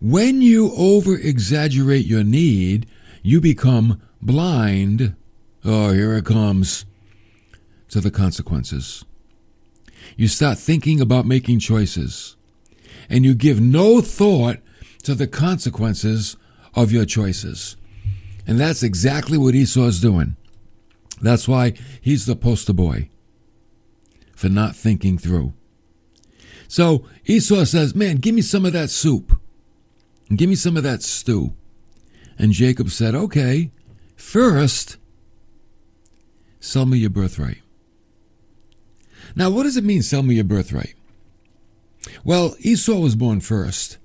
when 0.00 0.40
you 0.40 0.72
over 0.76 1.14
exaggerate 1.14 2.06
your 2.06 2.24
need, 2.24 2.86
you 3.22 3.40
become 3.40 4.00
blind. 4.22 5.14
Oh, 5.64 5.92
here 5.92 6.14
it 6.14 6.24
comes 6.24 6.86
to 7.90 8.00
the 8.00 8.10
consequences. 8.10 9.04
You 10.16 10.28
start 10.28 10.58
thinking 10.58 11.00
about 11.00 11.26
making 11.26 11.58
choices, 11.58 12.36
and 13.08 13.24
you 13.24 13.34
give 13.34 13.60
no 13.60 14.00
thought 14.00 14.58
to 15.02 15.14
the 15.14 15.26
consequences 15.26 16.36
of 16.74 16.92
your 16.92 17.04
choices. 17.04 17.76
And 18.46 18.58
that's 18.58 18.82
exactly 18.82 19.38
what 19.38 19.54
Esau's 19.54 20.00
doing. 20.00 20.36
That's 21.20 21.46
why 21.46 21.74
he's 22.00 22.26
the 22.26 22.36
poster 22.36 22.72
boy 22.72 23.08
for 24.34 24.48
not 24.48 24.76
thinking 24.76 25.18
through. 25.18 25.54
So 26.68 27.06
Esau 27.26 27.64
says, 27.64 27.94
Man, 27.94 28.16
give 28.16 28.34
me 28.34 28.42
some 28.42 28.64
of 28.64 28.72
that 28.72 28.90
soup. 28.90 29.38
Give 30.34 30.48
me 30.48 30.56
some 30.56 30.76
of 30.76 30.82
that 30.82 31.02
stew. 31.02 31.54
And 32.38 32.52
Jacob 32.52 32.90
said, 32.90 33.14
Okay, 33.14 33.70
first, 34.16 34.96
sell 36.60 36.86
me 36.86 36.98
your 36.98 37.10
birthright. 37.10 37.58
Now, 39.36 39.50
what 39.50 39.64
does 39.64 39.76
it 39.76 39.84
mean, 39.84 40.02
sell 40.02 40.22
me 40.22 40.36
your 40.36 40.44
birthright? 40.44 40.94
Well, 42.24 42.54
Esau 42.60 42.98
was 42.98 43.16
born 43.16 43.40
first. 43.40 43.98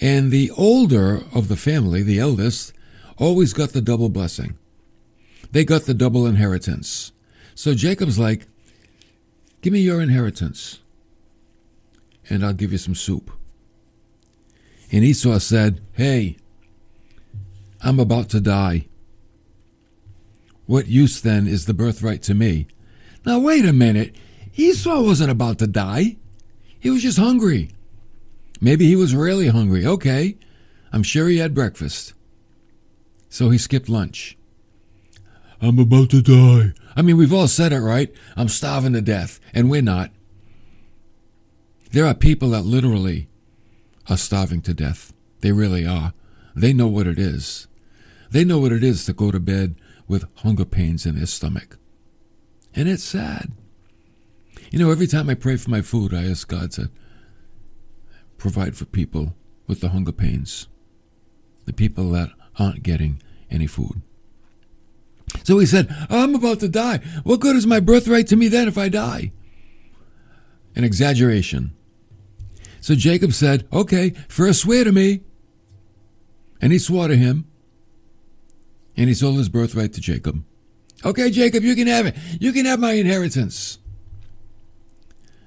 And 0.00 0.30
the 0.30 0.50
older 0.52 1.22
of 1.34 1.48
the 1.48 1.56
family, 1.56 2.02
the 2.02 2.18
eldest, 2.18 2.72
always 3.18 3.52
got 3.52 3.70
the 3.70 3.82
double 3.82 4.08
blessing. 4.08 4.56
They 5.52 5.64
got 5.64 5.82
the 5.82 5.94
double 5.94 6.26
inheritance. 6.26 7.12
So 7.54 7.74
Jacob's 7.74 8.18
like, 8.18 8.46
Give 9.60 9.72
me 9.72 9.80
your 9.80 10.00
inheritance, 10.00 10.80
and 12.28 12.44
I'll 12.44 12.54
give 12.54 12.72
you 12.72 12.78
some 12.78 12.94
soup. 12.94 13.30
And 14.90 15.04
Esau 15.04 15.38
said, 15.38 15.80
Hey, 15.92 16.36
I'm 17.82 18.00
about 18.00 18.28
to 18.30 18.40
die. 18.40 18.86
What 20.66 20.86
use 20.86 21.20
then 21.20 21.46
is 21.46 21.66
the 21.66 21.74
birthright 21.74 22.22
to 22.22 22.34
me? 22.34 22.68
Now, 23.26 23.38
wait 23.38 23.64
a 23.64 23.72
minute. 23.72 24.14
Esau 24.54 25.02
wasn't 25.02 25.30
about 25.30 25.58
to 25.58 25.66
die. 25.66 26.16
He 26.78 26.90
was 26.90 27.02
just 27.02 27.18
hungry. 27.18 27.70
Maybe 28.60 28.86
he 28.86 28.96
was 28.96 29.14
really 29.14 29.48
hungry. 29.48 29.86
Okay. 29.86 30.36
I'm 30.92 31.02
sure 31.02 31.28
he 31.28 31.38
had 31.38 31.54
breakfast. 31.54 32.14
So 33.28 33.50
he 33.50 33.58
skipped 33.58 33.88
lunch. 33.88 34.36
I'm 35.60 35.78
about 35.78 36.10
to 36.10 36.22
die. 36.22 36.72
I 36.96 37.02
mean, 37.02 37.16
we've 37.16 37.32
all 37.32 37.48
said 37.48 37.72
it, 37.72 37.80
right? 37.80 38.12
I'm 38.36 38.48
starving 38.48 38.92
to 38.94 39.00
death. 39.00 39.40
And 39.54 39.70
we're 39.70 39.82
not. 39.82 40.10
There 41.92 42.06
are 42.06 42.14
people 42.14 42.50
that 42.50 42.62
literally 42.62 43.28
are 44.08 44.16
starving 44.16 44.62
to 44.62 44.74
death. 44.74 45.12
They 45.40 45.52
really 45.52 45.86
are. 45.86 46.12
They 46.54 46.72
know 46.72 46.88
what 46.88 47.06
it 47.06 47.18
is. 47.18 47.68
They 48.30 48.44
know 48.44 48.58
what 48.58 48.72
it 48.72 48.84
is 48.84 49.04
to 49.06 49.12
go 49.12 49.30
to 49.30 49.40
bed 49.40 49.74
with 50.06 50.28
hunger 50.38 50.64
pains 50.64 51.06
in 51.06 51.16
their 51.16 51.26
stomach. 51.26 51.78
And 52.74 52.88
it's 52.88 53.04
sad. 53.04 53.52
You 54.70 54.78
know, 54.78 54.90
every 54.90 55.06
time 55.06 55.28
I 55.28 55.34
pray 55.34 55.56
for 55.56 55.70
my 55.70 55.82
food, 55.82 56.14
I 56.14 56.28
ask 56.28 56.46
God 56.46 56.70
to 56.72 56.90
provide 58.38 58.76
for 58.76 58.84
people 58.84 59.34
with 59.66 59.80
the 59.80 59.90
hunger 59.90 60.12
pains, 60.12 60.68
the 61.66 61.72
people 61.72 62.10
that 62.10 62.30
aren't 62.58 62.82
getting 62.82 63.20
any 63.50 63.66
food. 63.66 64.02
So 65.50 65.58
he 65.58 65.66
said, 65.66 65.92
I'm 66.08 66.36
about 66.36 66.60
to 66.60 66.68
die. 66.68 66.98
What 67.24 67.40
good 67.40 67.56
is 67.56 67.66
my 67.66 67.80
birthright 67.80 68.28
to 68.28 68.36
me 68.36 68.46
then 68.46 68.68
if 68.68 68.78
I 68.78 68.88
die? 68.88 69.32
An 70.76 70.84
exaggeration. 70.84 71.72
So 72.80 72.94
Jacob 72.94 73.32
said, 73.32 73.66
Okay, 73.72 74.10
first 74.28 74.60
swear 74.60 74.84
to 74.84 74.92
me. 74.92 75.22
And 76.60 76.72
he 76.72 76.78
swore 76.78 77.08
to 77.08 77.16
him. 77.16 77.48
And 78.96 79.08
he 79.08 79.14
sold 79.14 79.38
his 79.38 79.48
birthright 79.48 79.92
to 79.94 80.00
Jacob. 80.00 80.44
Okay, 81.04 81.32
Jacob, 81.32 81.64
you 81.64 81.74
can 81.74 81.88
have 81.88 82.06
it. 82.06 82.14
You 82.38 82.52
can 82.52 82.64
have 82.64 82.78
my 82.78 82.92
inheritance. 82.92 83.80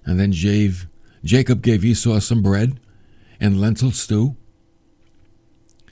And 0.03 0.19
then 0.19 0.33
Jave, 0.33 0.85
Jacob 1.23 1.61
gave 1.61 1.85
Esau 1.85 2.19
some 2.19 2.41
bread 2.41 2.77
and 3.39 3.61
lentil 3.61 3.91
stew. 3.91 4.35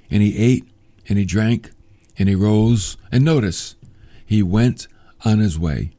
And 0.10 0.22
he 0.22 0.38
ate 0.38 0.68
and 1.08 1.18
he 1.18 1.24
drank 1.24 1.72
and 2.20 2.28
he 2.28 2.36
rose. 2.36 2.98
And 3.10 3.24
notice, 3.24 3.78
he 4.32 4.42
went 4.42 4.88
on 5.26 5.40
his 5.40 5.60
way. 5.60 5.92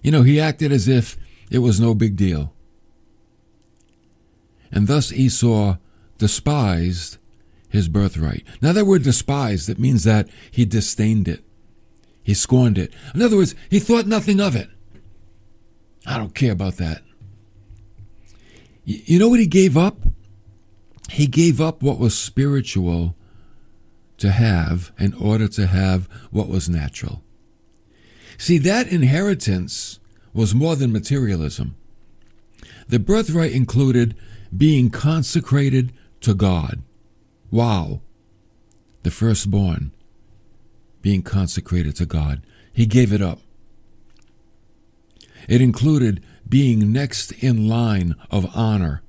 You 0.00 0.12
know, 0.12 0.22
he 0.22 0.38
acted 0.38 0.70
as 0.70 0.86
if 0.86 1.16
it 1.50 1.58
was 1.58 1.80
no 1.80 1.92
big 1.92 2.14
deal. 2.14 2.54
And 4.70 4.86
thus 4.86 5.12
Esau 5.12 5.78
despised 6.18 7.18
his 7.68 7.88
birthright. 7.88 8.44
Now, 8.60 8.72
that 8.74 8.86
word 8.86 9.02
despised, 9.02 9.68
it 9.68 9.80
means 9.80 10.04
that 10.04 10.28
he 10.52 10.64
disdained 10.64 11.26
it. 11.26 11.42
He 12.22 12.32
scorned 12.32 12.78
it. 12.78 12.94
In 13.12 13.22
other 13.22 13.38
words, 13.38 13.56
he 13.68 13.80
thought 13.80 14.06
nothing 14.06 14.40
of 14.40 14.54
it. 14.54 14.70
I 16.06 16.16
don't 16.16 16.32
care 16.32 16.52
about 16.52 16.76
that. 16.76 17.02
You 18.84 19.18
know 19.18 19.28
what 19.28 19.40
he 19.40 19.48
gave 19.48 19.76
up? 19.76 19.96
He 21.10 21.26
gave 21.26 21.60
up 21.60 21.82
what 21.82 21.98
was 21.98 22.16
spiritual 22.16 23.16
to 24.22 24.30
have 24.30 24.92
in 25.00 25.12
order 25.14 25.48
to 25.48 25.66
have 25.66 26.08
what 26.30 26.48
was 26.48 26.68
natural. 26.68 27.24
See, 28.38 28.56
that 28.58 28.86
inheritance 28.86 29.98
was 30.32 30.54
more 30.54 30.76
than 30.76 30.92
materialism. 30.92 31.74
The 32.86 33.00
birthright 33.00 33.50
included 33.50 34.14
being 34.56 34.90
consecrated 34.90 35.92
to 36.20 36.34
God. 36.34 36.82
Wow. 37.50 38.00
The 39.02 39.10
firstborn 39.10 39.90
being 41.00 41.22
consecrated 41.22 41.96
to 41.96 42.06
God. 42.06 42.42
He 42.72 42.86
gave 42.86 43.12
it 43.12 43.20
up. 43.20 43.40
It 45.48 45.60
included 45.60 46.22
being 46.48 46.92
next 46.92 47.32
in 47.32 47.68
line 47.68 48.14
of 48.30 48.48
honor. 48.56 49.02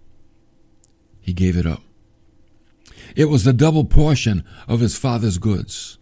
He 1.22 1.34
gave 1.34 1.56
it 1.56 1.68
up. 1.68 1.84
It 3.16 3.26
was 3.26 3.44
the 3.44 3.54
double 3.54 3.86
portion 3.86 4.44
of 4.68 4.80
his 4.80 4.98
father's 4.98 5.38
goods. 5.38 5.98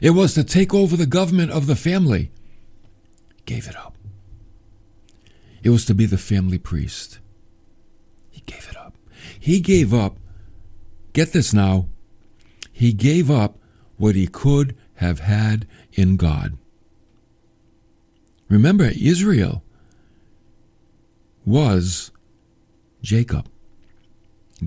It 0.00 0.10
was 0.10 0.34
to 0.34 0.44
take 0.44 0.72
over 0.74 0.96
the 0.96 1.06
government 1.06 1.50
of 1.50 1.66
the 1.66 1.76
family. 1.76 2.30
Gave 3.44 3.68
it 3.68 3.76
up. 3.76 3.94
It 5.62 5.70
was 5.70 5.84
to 5.86 5.94
be 5.94 6.06
the 6.06 6.18
family 6.18 6.58
priest. 6.58 7.18
He 8.30 8.40
gave 8.46 8.68
it 8.70 8.76
up. 8.76 8.96
He 9.38 9.60
gave 9.60 9.94
up, 9.94 10.16
get 11.12 11.32
this 11.32 11.52
now, 11.52 11.86
he 12.72 12.92
gave 12.92 13.30
up 13.30 13.58
what 13.96 14.14
he 14.14 14.26
could 14.26 14.76
have 14.94 15.20
had 15.20 15.66
in 15.92 16.16
God. 16.16 16.56
Remember, 18.48 18.90
Israel 18.94 19.62
was 21.44 22.10
Jacob. 23.02 23.48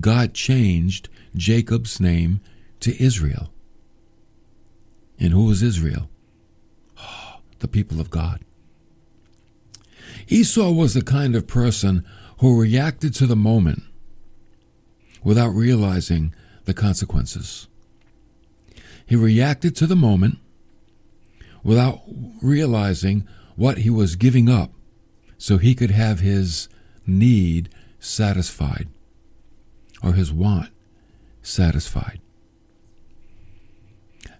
God 0.00 0.34
changed 0.34 1.08
Jacob's 1.36 2.00
name 2.00 2.40
to 2.80 3.02
Israel. 3.02 3.50
And 5.18 5.32
who 5.32 5.44
was 5.46 5.62
Israel? 5.62 6.08
Oh, 6.98 7.36
the 7.58 7.68
people 7.68 8.00
of 8.00 8.10
God. 8.10 8.40
Esau 10.28 10.70
was 10.70 10.94
the 10.94 11.02
kind 11.02 11.36
of 11.36 11.46
person 11.46 12.04
who 12.38 12.60
reacted 12.60 13.14
to 13.14 13.26
the 13.26 13.36
moment 13.36 13.82
without 15.22 15.50
realizing 15.50 16.34
the 16.64 16.74
consequences. 16.74 17.68
He 19.06 19.16
reacted 19.16 19.76
to 19.76 19.86
the 19.86 19.96
moment 19.96 20.38
without 21.62 22.00
realizing 22.42 23.26
what 23.56 23.78
he 23.78 23.90
was 23.90 24.16
giving 24.16 24.48
up 24.48 24.72
so 25.38 25.58
he 25.58 25.74
could 25.74 25.90
have 25.90 26.20
his 26.20 26.68
need 27.06 27.68
satisfied 28.00 28.88
or 30.02 30.12
his 30.12 30.32
want 30.32 30.70
satisfied. 31.46 32.20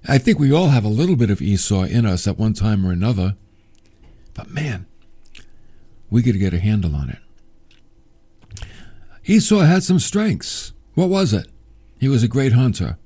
I 0.09 0.19
think 0.19 0.38
we 0.38 0.53
all 0.53 0.69
have 0.69 0.85
a 0.85 0.88
little 0.88 1.16
bit 1.16 1.31
of 1.31 1.42
Esau 1.42 1.83
in 1.83 2.07
us 2.07 2.29
at 2.29 2.38
one 2.38 2.53
time 2.53 2.87
or 2.87 2.92
another, 2.92 3.37
but 4.35 4.51
man, 4.51 4.87
we 6.11 6.23
got 6.23 6.33
to 6.33 6.38
get 6.38 6.55
a 6.55 6.61
handle 6.61 6.95
on 6.95 7.11
it. 7.11 7.19
Esau 9.25 9.61
had 9.61 9.83
some 9.83 9.99
strengths. 9.99 10.73
What 10.95 11.09
was 11.09 11.33
it? 11.33 11.49
He 11.99 12.09
was 12.09 12.23
a 12.23 12.29
great 12.29 12.53
hunter. 12.53 12.99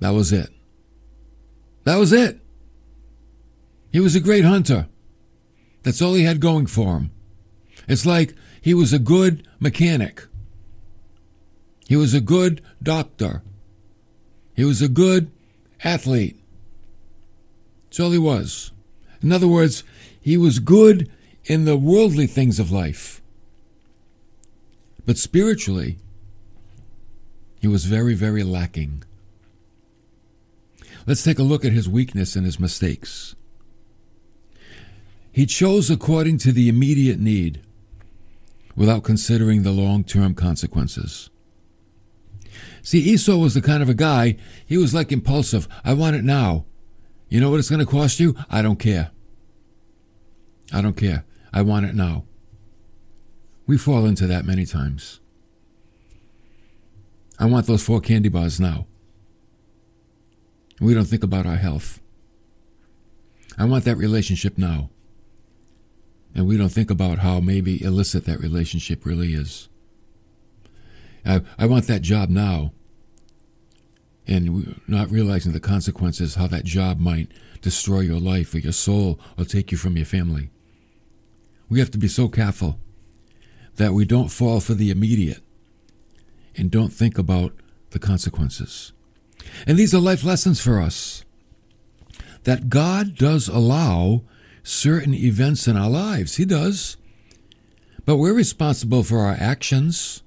That 0.00 0.10
was 0.10 0.32
it. 0.32 0.50
That 1.84 1.96
was 1.96 2.12
it. 2.12 2.40
He 3.90 4.00
was 4.00 4.14
a 4.14 4.20
great 4.20 4.44
hunter. 4.44 4.88
That's 5.84 6.02
all 6.02 6.14
he 6.14 6.24
had 6.24 6.40
going 6.40 6.66
for 6.66 6.98
him. 6.98 7.12
It's 7.88 8.04
like 8.04 8.34
he 8.60 8.74
was 8.74 8.92
a 8.92 8.98
good 8.98 9.46
mechanic. 9.58 10.26
He 11.88 11.96
was 11.96 12.14
a 12.14 12.20
good 12.20 12.62
doctor. 12.82 13.42
He 14.54 14.64
was 14.64 14.82
a 14.82 14.88
good 14.88 15.30
athlete. 15.84 16.36
That's 17.84 18.00
all 18.00 18.10
he 18.10 18.18
was. 18.18 18.72
In 19.22 19.32
other 19.32 19.48
words, 19.48 19.84
he 20.20 20.36
was 20.36 20.58
good 20.58 21.10
in 21.44 21.64
the 21.64 21.76
worldly 21.76 22.26
things 22.26 22.58
of 22.58 22.72
life. 22.72 23.22
But 25.04 25.18
spiritually, 25.18 25.98
he 27.60 27.68
was 27.68 27.84
very, 27.84 28.14
very 28.14 28.42
lacking. 28.42 29.04
Let's 31.06 31.22
take 31.22 31.38
a 31.38 31.44
look 31.44 31.64
at 31.64 31.72
his 31.72 31.88
weakness 31.88 32.34
and 32.34 32.44
his 32.44 32.58
mistakes. 32.58 33.36
He 35.30 35.46
chose 35.46 35.90
according 35.90 36.38
to 36.38 36.52
the 36.52 36.68
immediate 36.68 37.20
need 37.20 37.60
without 38.74 39.04
considering 39.04 39.62
the 39.62 39.70
long 39.70 40.02
term 40.02 40.34
consequences. 40.34 41.30
See, 42.86 43.00
Esau 43.00 43.36
was 43.38 43.54
the 43.54 43.60
kind 43.60 43.82
of 43.82 43.88
a 43.88 43.94
guy, 43.94 44.36
he 44.64 44.76
was 44.76 44.94
like 44.94 45.10
impulsive. 45.10 45.66
I 45.84 45.92
want 45.92 46.14
it 46.14 46.22
now. 46.22 46.66
You 47.28 47.40
know 47.40 47.50
what 47.50 47.58
it's 47.58 47.68
going 47.68 47.84
to 47.84 47.84
cost 47.84 48.20
you? 48.20 48.36
I 48.48 48.62
don't 48.62 48.78
care. 48.78 49.10
I 50.72 50.82
don't 50.82 50.96
care. 50.96 51.24
I 51.52 51.62
want 51.62 51.86
it 51.86 51.96
now. 51.96 52.26
We 53.66 53.76
fall 53.76 54.06
into 54.06 54.28
that 54.28 54.44
many 54.44 54.64
times. 54.64 55.18
I 57.40 57.46
want 57.46 57.66
those 57.66 57.82
four 57.82 58.00
candy 58.00 58.28
bars 58.28 58.60
now. 58.60 58.86
We 60.80 60.94
don't 60.94 61.06
think 61.06 61.24
about 61.24 61.44
our 61.44 61.56
health. 61.56 62.00
I 63.58 63.64
want 63.64 63.84
that 63.86 63.96
relationship 63.96 64.58
now. 64.58 64.90
And 66.36 66.46
we 66.46 66.56
don't 66.56 66.68
think 66.68 66.92
about 66.92 67.18
how 67.18 67.40
maybe 67.40 67.82
illicit 67.82 68.26
that 68.26 68.38
relationship 68.38 69.04
really 69.04 69.34
is. 69.34 69.68
I, 71.26 71.42
I 71.58 71.66
want 71.66 71.86
that 71.86 72.02
job 72.02 72.28
now. 72.28 72.72
And 74.28 74.80
not 74.88 75.10
realizing 75.10 75.52
the 75.52 75.60
consequences, 75.60 76.34
how 76.34 76.48
that 76.48 76.64
job 76.64 76.98
might 76.98 77.28
destroy 77.60 78.00
your 78.00 78.18
life 78.18 78.54
or 78.54 78.58
your 78.58 78.72
soul 78.72 79.20
or 79.38 79.44
take 79.44 79.70
you 79.70 79.78
from 79.78 79.96
your 79.96 80.06
family. 80.06 80.50
We 81.68 81.78
have 81.78 81.92
to 81.92 81.98
be 81.98 82.08
so 82.08 82.28
careful 82.28 82.78
that 83.76 83.92
we 83.92 84.04
don't 84.04 84.28
fall 84.28 84.60
for 84.60 84.74
the 84.74 84.90
immediate 84.90 85.42
and 86.56 86.70
don't 86.70 86.92
think 86.92 87.18
about 87.18 87.52
the 87.90 87.98
consequences. 87.98 88.92
And 89.66 89.78
these 89.78 89.94
are 89.94 90.00
life 90.00 90.24
lessons 90.24 90.60
for 90.60 90.80
us 90.80 91.24
that 92.44 92.68
God 92.68 93.16
does 93.16 93.48
allow 93.48 94.22
certain 94.62 95.14
events 95.14 95.68
in 95.68 95.76
our 95.76 95.90
lives. 95.90 96.36
He 96.36 96.44
does. 96.44 96.96
But 98.04 98.16
we're 98.16 98.32
responsible 98.32 99.02
for 99.02 99.18
our 99.18 99.36
actions. 99.38 100.22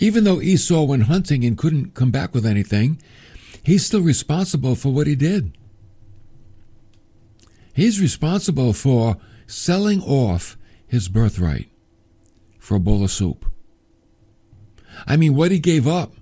Even 0.00 0.24
though 0.24 0.40
Esau 0.40 0.82
went 0.84 1.04
hunting 1.04 1.44
and 1.44 1.58
couldn't 1.58 1.94
come 1.94 2.10
back 2.10 2.34
with 2.34 2.46
anything, 2.46 3.00
he's 3.62 3.84
still 3.84 4.00
responsible 4.00 4.74
for 4.74 4.88
what 4.88 5.06
he 5.06 5.14
did. 5.14 5.56
He's 7.74 8.00
responsible 8.00 8.72
for 8.72 9.18
selling 9.46 10.00
off 10.02 10.56
his 10.86 11.08
birthright 11.08 11.68
for 12.58 12.74
a 12.74 12.80
bowl 12.80 13.04
of 13.04 13.10
soup. 13.10 13.44
I 15.06 15.18
mean, 15.18 15.34
what 15.34 15.50
he 15.50 15.58
gave 15.58 15.86
up 15.86 16.12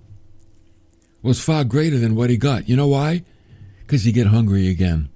was 1.21 1.41
far 1.41 1.63
greater 1.63 1.97
than 1.97 2.15
what 2.15 2.29
he 2.29 2.37
got. 2.37 2.67
You 2.67 2.75
know 2.75 2.87
why? 2.87 3.23
Because 3.79 4.05
you 4.05 4.11
get 4.11 4.27
hungry 4.27 4.67
again. 4.67 5.09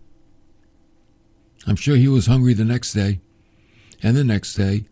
I'm 1.67 1.75
sure 1.75 1.97
he 1.97 2.07
was 2.07 2.27
hungry 2.27 2.53
the 2.53 2.65
next 2.65 2.93
day, 2.93 3.19
and 4.01 4.15
the 4.17 4.23
next 4.23 4.55
day, 4.55 4.85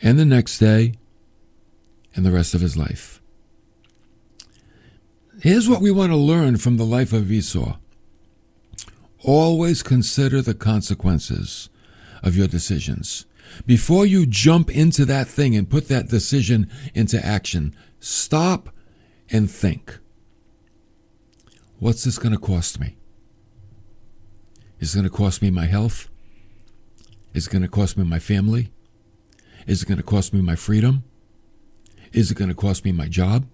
and 0.00 0.18
the 0.18 0.24
next 0.24 0.58
day, 0.58 0.94
and 2.14 2.24
the 2.24 2.32
rest 2.32 2.54
of 2.54 2.60
his 2.60 2.76
life. 2.76 3.20
Here's 5.40 5.68
what 5.68 5.80
we 5.80 5.90
want 5.90 6.12
to 6.12 6.16
learn 6.16 6.56
from 6.56 6.76
the 6.76 6.84
life 6.84 7.12
of 7.12 7.32
Esau 7.32 7.76
always 9.24 9.82
consider 9.82 10.42
the 10.42 10.54
consequences 10.54 11.68
of 12.22 12.36
your 12.36 12.46
decisions. 12.48 13.24
Before 13.66 14.06
you 14.06 14.26
jump 14.26 14.70
into 14.70 15.04
that 15.04 15.28
thing 15.28 15.54
and 15.56 15.68
put 15.68 15.88
that 15.88 16.08
decision 16.08 16.70
into 16.94 17.24
action, 17.24 17.74
stop 18.00 18.70
and 19.30 19.50
think. 19.50 19.98
What's 21.78 22.04
this 22.04 22.18
going 22.18 22.32
to 22.32 22.40
cost 22.40 22.80
me? 22.80 22.96
Is 24.78 24.94
it 24.94 24.98
going 24.98 25.04
to 25.04 25.16
cost 25.16 25.42
me 25.42 25.50
my 25.50 25.66
health? 25.66 26.08
Is 27.34 27.46
it 27.46 27.50
going 27.50 27.62
to 27.62 27.68
cost 27.68 27.96
me 27.96 28.04
my 28.04 28.18
family? 28.18 28.70
Is 29.66 29.82
it 29.82 29.86
going 29.86 29.98
to 29.98 30.04
cost 30.04 30.32
me 30.32 30.40
my 30.40 30.56
freedom? 30.56 31.04
Is 32.12 32.30
it 32.30 32.36
going 32.36 32.48
to 32.48 32.54
cost 32.54 32.84
me 32.84 32.92
my 32.92 33.08
job? 33.08 33.46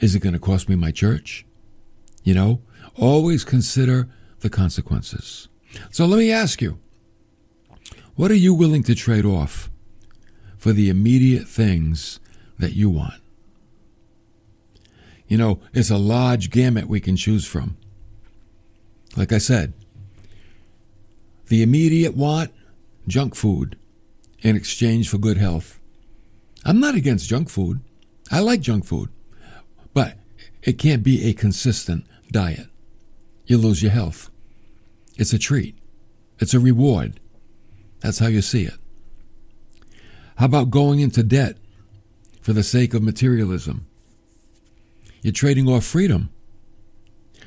Is 0.00 0.14
it 0.14 0.20
going 0.20 0.34
to 0.34 0.38
cost 0.38 0.68
me 0.68 0.76
my 0.76 0.92
church? 0.92 1.44
You 2.22 2.34
know, 2.34 2.60
always 2.96 3.44
consider 3.44 4.08
the 4.40 4.50
consequences. 4.50 5.48
So 5.90 6.06
let 6.06 6.18
me 6.18 6.30
ask 6.30 6.62
you 6.62 6.78
what 8.14 8.30
are 8.30 8.34
you 8.34 8.54
willing 8.54 8.82
to 8.84 8.94
trade 8.94 9.24
off 9.24 9.70
for 10.56 10.72
the 10.72 10.88
immediate 10.88 11.46
things 11.46 12.18
that 12.58 12.72
you 12.74 12.90
want? 12.90 13.22
You 15.28 15.36
know, 15.36 15.60
it's 15.72 15.90
a 15.90 15.98
large 15.98 16.50
gamut 16.50 16.88
we 16.88 17.00
can 17.00 17.16
choose 17.16 17.46
from. 17.46 17.76
Like 19.16 19.32
I 19.32 19.38
said, 19.38 19.72
the 21.48 21.62
immediate 21.62 22.16
want 22.16 22.50
junk 23.06 23.34
food 23.34 23.76
in 24.40 24.56
exchange 24.56 25.08
for 25.08 25.18
good 25.18 25.36
health. 25.36 25.77
I'm 26.64 26.80
not 26.80 26.94
against 26.94 27.28
junk 27.28 27.48
food. 27.48 27.80
I 28.30 28.40
like 28.40 28.60
junk 28.60 28.84
food. 28.84 29.08
But 29.94 30.18
it 30.62 30.78
can't 30.78 31.02
be 31.02 31.28
a 31.28 31.32
consistent 31.32 32.06
diet. 32.30 32.68
You 33.46 33.58
lose 33.58 33.82
your 33.82 33.92
health. 33.92 34.30
It's 35.16 35.32
a 35.32 35.38
treat. 35.38 35.76
It's 36.38 36.54
a 36.54 36.60
reward. 36.60 37.20
That's 38.00 38.18
how 38.18 38.26
you 38.26 38.42
see 38.42 38.64
it. 38.64 38.74
How 40.36 40.46
about 40.46 40.70
going 40.70 41.00
into 41.00 41.22
debt 41.22 41.56
for 42.40 42.52
the 42.52 42.62
sake 42.62 42.94
of 42.94 43.02
materialism? 43.02 43.86
You're 45.22 45.32
trading 45.32 45.68
off 45.68 45.84
freedom 45.84 46.30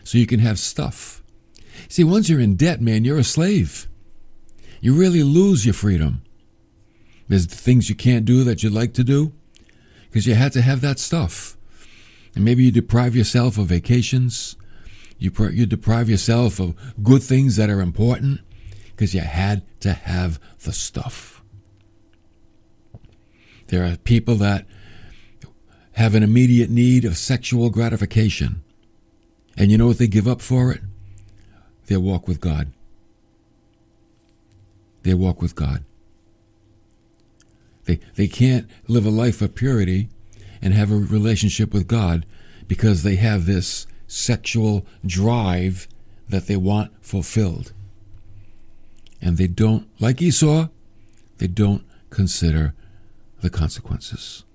so 0.03 0.17
you 0.17 0.27
can 0.27 0.39
have 0.39 0.59
stuff. 0.59 1.23
See, 1.87 2.03
once 2.03 2.27
you're 2.27 2.39
in 2.39 2.55
debt, 2.55 2.81
man, 2.81 3.05
you're 3.05 3.17
a 3.17 3.23
slave. 3.23 3.87
You 4.81 4.93
really 4.93 5.23
lose 5.23 5.65
your 5.65 5.73
freedom. 5.73 6.23
There's 7.31 7.45
things 7.45 7.87
you 7.87 7.95
can't 7.95 8.25
do 8.25 8.43
that 8.43 8.61
you'd 8.61 8.73
like 8.73 8.93
to 8.95 9.05
do 9.05 9.31
because 10.09 10.27
you 10.27 10.35
had 10.35 10.51
to 10.51 10.61
have 10.61 10.81
that 10.81 10.99
stuff. 10.99 11.55
And 12.35 12.43
maybe 12.43 12.65
you 12.65 12.71
deprive 12.71 13.15
yourself 13.15 13.57
of 13.57 13.67
vacations. 13.67 14.57
You, 15.17 15.31
you 15.53 15.65
deprive 15.65 16.09
yourself 16.09 16.59
of 16.59 16.75
good 17.01 17.23
things 17.23 17.55
that 17.55 17.69
are 17.69 17.79
important 17.79 18.41
because 18.87 19.15
you 19.15 19.21
had 19.21 19.63
to 19.79 19.93
have 19.93 20.41
the 20.63 20.73
stuff. 20.73 21.41
There 23.67 23.85
are 23.85 23.95
people 23.95 24.35
that 24.35 24.65
have 25.93 26.15
an 26.15 26.23
immediate 26.23 26.69
need 26.69 27.05
of 27.05 27.15
sexual 27.15 27.69
gratification. 27.69 28.61
And 29.55 29.71
you 29.71 29.77
know 29.77 29.87
what 29.87 29.99
they 29.99 30.07
give 30.07 30.27
up 30.27 30.41
for 30.41 30.69
it? 30.73 30.81
Their 31.85 32.01
walk 32.01 32.27
with 32.27 32.41
God. 32.41 32.73
Their 35.03 35.15
walk 35.15 35.41
with 35.41 35.55
God. 35.55 35.85
They, 37.91 37.99
they 38.15 38.27
can't 38.29 38.69
live 38.87 39.05
a 39.05 39.09
life 39.09 39.41
of 39.41 39.53
purity 39.53 40.07
and 40.61 40.73
have 40.73 40.91
a 40.91 40.95
relationship 40.95 41.73
with 41.73 41.87
God 41.87 42.25
because 42.67 43.03
they 43.03 43.15
have 43.17 43.45
this 43.45 43.85
sexual 44.07 44.85
drive 45.05 45.89
that 46.29 46.47
they 46.47 46.55
want 46.55 46.91
fulfilled 47.03 47.73
and 49.21 49.37
they 49.37 49.47
don't, 49.47 49.89
like 49.99 50.21
Esau, 50.21 50.69
they 51.37 51.47
don't 51.47 51.83
consider 52.09 52.73
the 53.41 53.49
consequences. 53.49 54.45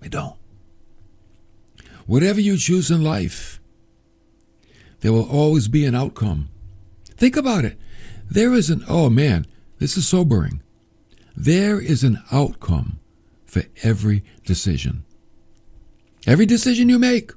They 0.00 0.08
don't. 0.08 0.36
Whatever 2.06 2.40
you 2.40 2.58
choose 2.58 2.90
in 2.90 3.02
life, 3.02 3.60
there 5.00 5.12
will 5.12 5.28
always 5.28 5.68
be 5.68 5.86
an 5.86 5.94
outcome. 5.94 6.50
Think 7.16 7.36
about 7.36 7.64
it. 7.64 7.78
There 8.30 8.52
is 8.52 8.68
an, 8.68 8.84
oh 8.88 9.08
man, 9.08 9.46
this 9.78 9.96
is 9.96 10.06
sobering. 10.06 10.60
There 11.36 11.78
is 11.78 12.02
an 12.02 12.22
outcome 12.32 12.98
for 13.44 13.64
every 13.82 14.24
decision. 14.44 15.04
Every 16.26 16.46
decision 16.46 16.88
you 16.88 16.98
make 16.98 17.30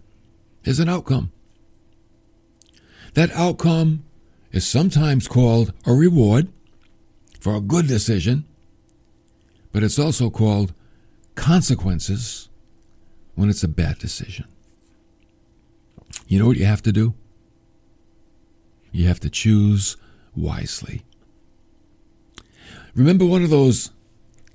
is 0.63 0.79
an 0.79 0.88
outcome. 0.88 1.31
That 3.13 3.31
outcome 3.31 4.05
is 4.51 4.65
sometimes 4.65 5.27
called 5.27 5.73
a 5.85 5.93
reward 5.93 6.47
for 7.41 7.55
a 7.55 7.62
good 7.62 7.88
decision, 7.88 8.45
but 9.73 9.83
it's 9.83 9.99
also 9.99 10.29
called 10.29 10.73
consequences 11.35 12.47
when 13.35 13.49
it's 13.49 13.63
a 13.63 13.67
bad 13.67 13.99
decision. 13.99 14.45
You 16.27 16.39
know 16.39 16.47
what 16.47 16.57
you 16.57 16.65
have 16.65 16.83
to 16.83 16.91
do? 16.91 17.15
You 18.91 19.07
have 19.07 19.19
to 19.19 19.29
choose 19.29 19.97
wisely. 20.35 21.03
Remember 22.95 23.25
one 23.25 23.43
of 23.43 23.49
those 23.49 23.91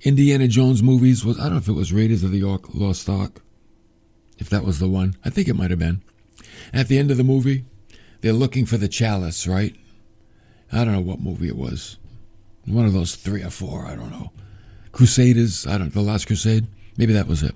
Indiana 0.01 0.47
Jones 0.47 0.83
movies 0.83 1.23
was 1.25 1.39
I 1.39 1.43
don't 1.43 1.53
know 1.53 1.57
if 1.57 1.67
it 1.67 1.73
was 1.73 1.93
Raiders 1.93 2.23
of 2.23 2.31
the 2.31 2.43
Lost 2.73 3.09
Ark, 3.09 3.41
if 4.37 4.49
that 4.49 4.63
was 4.63 4.79
the 4.79 4.87
one. 4.87 5.15
I 5.23 5.29
think 5.29 5.47
it 5.47 5.55
might 5.55 5.71
have 5.71 5.79
been. 5.79 6.01
At 6.73 6.87
the 6.87 6.97
end 6.97 7.11
of 7.11 7.17
the 7.17 7.23
movie, 7.23 7.65
they're 8.21 8.33
looking 8.33 8.65
for 8.65 8.77
the 8.77 8.87
chalice, 8.87 9.47
right? 9.47 9.75
I 10.71 10.83
don't 10.83 10.93
know 10.93 11.01
what 11.01 11.19
movie 11.19 11.47
it 11.47 11.57
was. 11.57 11.97
One 12.65 12.85
of 12.85 12.93
those 12.93 13.15
three 13.15 13.43
or 13.43 13.49
four, 13.49 13.85
I 13.85 13.95
don't 13.95 14.11
know. 14.11 14.31
Crusaders, 14.91 15.67
I 15.67 15.77
don't 15.77 15.95
know, 15.95 16.01
The 16.01 16.09
Last 16.09 16.25
Crusade? 16.25 16.67
Maybe 16.97 17.13
that 17.13 17.27
was 17.27 17.43
it. 17.43 17.53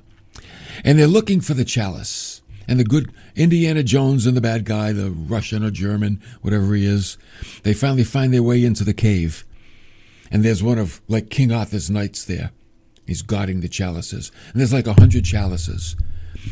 And 0.84 1.00
they're 1.00 1.08
looking 1.08 1.42
for 1.42 1.54
the 1.54 1.66
chalice. 1.66 2.42
And 2.68 2.80
the 2.80 2.84
good 2.84 3.12
Indiana 3.36 3.82
Jones 3.82 4.28
and 4.28 4.38
the 4.38 4.42
bad 4.42 4.64
guy, 4.66 4.92
the 4.94 5.10
Russian 5.10 5.64
or 5.64 5.72
German, 5.72 6.22
whatever 6.42 6.76
he 6.76 6.86
is, 6.86 7.18
they 7.64 7.74
finally 7.74 8.04
find 8.04 8.32
their 8.32 8.44
way 8.44 8.64
into 8.64 8.84
the 8.84 8.94
cave. 8.94 9.44
And 10.32 10.44
there's 10.44 10.64
one 10.64 10.78
of, 10.78 11.02
like, 11.08 11.30
King 11.30 11.52
Arthur's 11.52 11.90
knights 11.90 12.24
there. 12.26 12.52
He's 13.10 13.24
guarding 13.24 13.62
the 13.62 13.68
chalices. 13.68 14.32
And 14.52 14.60
there's 14.60 14.72
like 14.72 14.86
a 14.86 14.94
hundred 14.94 15.26
chalices. 15.26 15.96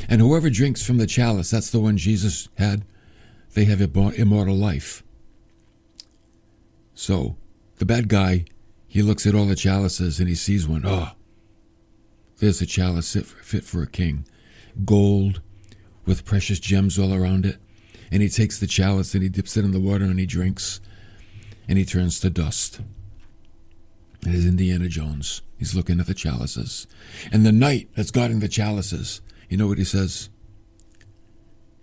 And 0.10 0.22
whoever 0.22 0.50
drinks 0.50 0.84
from 0.84 0.98
the 0.98 1.06
chalice, 1.06 1.52
that's 1.52 1.70
the 1.70 1.80
one 1.80 1.98
Jesus 1.98 2.50
had, 2.58 2.84
they 3.54 3.66
have 3.66 3.80
immortal 3.80 4.56
life. 4.56 5.04
So 6.96 7.38
the 7.78 7.86
bad 7.86 8.10
guy, 8.10 8.46
he 8.88 9.04
looks 9.04 9.28
at 9.28 9.36
all 9.36 9.46
the 9.46 9.56
chalices 9.56 10.20
and 10.20 10.28
he 10.28 10.34
sees 10.34 10.68
one. 10.68 10.82
Oh, 10.84 11.12
there's 12.40 12.62
a 12.62 12.66
chalice 12.66 13.16
fit 13.16 13.64
for 13.64 13.84
a 13.84 13.88
king. 13.88 14.26
Gold 14.84 15.42
with 16.08 16.26
precious 16.26 16.60
gems 16.60 16.98
all 16.98 17.14
around 17.14 17.46
it. 17.46 17.58
And 18.12 18.24
he 18.24 18.30
takes 18.30 18.60
the 18.60 18.66
chalice 18.66 19.14
and 19.14 19.22
he 19.22 19.30
dips 19.30 19.58
it 19.58 19.66
in 19.66 19.74
the 19.74 19.80
water 19.80 20.06
and 20.06 20.20
he 20.20 20.26
drinks. 20.26 20.82
And 21.68 21.78
he 21.78 21.86
turns 21.86 22.20
to 22.22 22.32
dust. 22.32 22.82
It 24.26 24.34
is 24.34 24.46
Indiana 24.46 24.88
Jones. 24.88 25.42
He's 25.58 25.76
looking 25.76 26.00
at 26.00 26.08
the 26.08 26.14
chalices. 26.14 26.88
And 27.32 27.46
the 27.46 27.52
knight 27.52 27.90
that's 27.96 28.12
guarding 28.12 28.40
the 28.40 28.48
chalices, 28.48 29.22
you 29.50 29.58
know 29.58 29.68
what 29.68 29.78
he 29.78 29.84
says? 29.84 30.30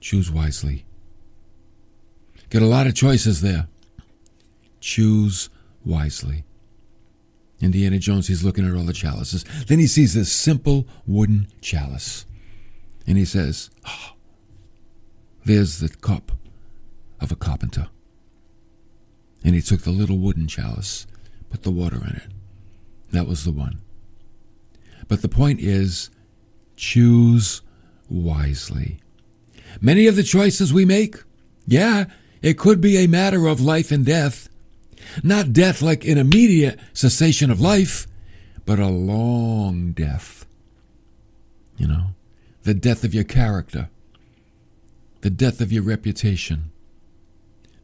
Choose 0.00 0.30
wisely. 0.30 0.84
Get 2.50 2.62
a 2.62 2.66
lot 2.66 2.86
of 2.86 2.94
choices 2.94 3.40
there. 3.40 3.68
Choose 4.80 5.48
wisely. 5.84 6.44
Indiana 7.60 7.98
Jones, 7.98 8.28
he's 8.28 8.44
looking 8.44 8.68
at 8.68 8.76
all 8.76 8.84
the 8.84 8.92
chalices. 8.92 9.44
Then 9.66 9.78
he 9.78 9.86
sees 9.86 10.14
this 10.14 10.30
simple 10.30 10.86
wooden 11.06 11.48
chalice. 11.60 12.26
And 13.06 13.16
he 13.16 13.24
says, 13.24 13.70
oh, 13.86 14.12
There's 15.44 15.80
the 15.80 15.88
cup 15.88 16.32
of 17.20 17.32
a 17.32 17.36
carpenter. 17.36 17.88
And 19.42 19.54
he 19.54 19.62
took 19.62 19.82
the 19.82 19.90
little 19.90 20.18
wooden 20.18 20.46
chalice, 20.46 21.06
the 21.62 21.70
water 21.70 21.96
in 21.96 22.16
it. 22.16 22.30
That 23.12 23.26
was 23.26 23.44
the 23.44 23.52
one. 23.52 23.80
But 25.08 25.22
the 25.22 25.28
point 25.28 25.60
is 25.60 26.10
choose 26.76 27.62
wisely. 28.08 28.98
Many 29.80 30.06
of 30.06 30.16
the 30.16 30.22
choices 30.22 30.72
we 30.72 30.84
make, 30.84 31.16
yeah, 31.66 32.06
it 32.42 32.58
could 32.58 32.80
be 32.80 32.98
a 32.98 33.06
matter 33.06 33.46
of 33.46 33.60
life 33.60 33.90
and 33.90 34.04
death, 34.04 34.48
not 35.22 35.52
death 35.52 35.82
like 35.82 36.04
an 36.04 36.18
immediate 36.18 36.78
cessation 36.92 37.50
of 37.50 37.60
life, 37.60 38.06
but 38.66 38.78
a 38.78 38.88
long 38.88 39.92
death. 39.92 40.46
You 41.76 41.88
know, 41.88 42.06
the 42.62 42.74
death 42.74 43.04
of 43.04 43.14
your 43.14 43.24
character, 43.24 43.88
the 45.22 45.30
death 45.30 45.60
of 45.60 45.72
your 45.72 45.82
reputation, 45.82 46.70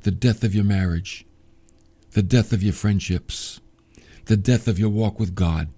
the 0.02 0.10
death 0.10 0.44
of 0.44 0.54
your 0.54 0.64
marriage, 0.64 1.26
the 2.12 2.22
death 2.22 2.52
of 2.52 2.62
your 2.62 2.72
friendships, 2.72 3.59
the 4.30 4.36
death 4.36 4.68
of 4.68 4.78
your 4.78 4.90
walk 4.90 5.18
with 5.18 5.34
God. 5.34 5.70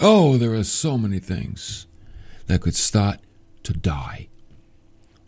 Oh, 0.00 0.36
there 0.38 0.52
are 0.54 0.64
so 0.64 0.98
many 0.98 1.20
things 1.20 1.86
that 2.48 2.60
could 2.60 2.74
start 2.74 3.20
to 3.62 3.72
die 3.72 4.26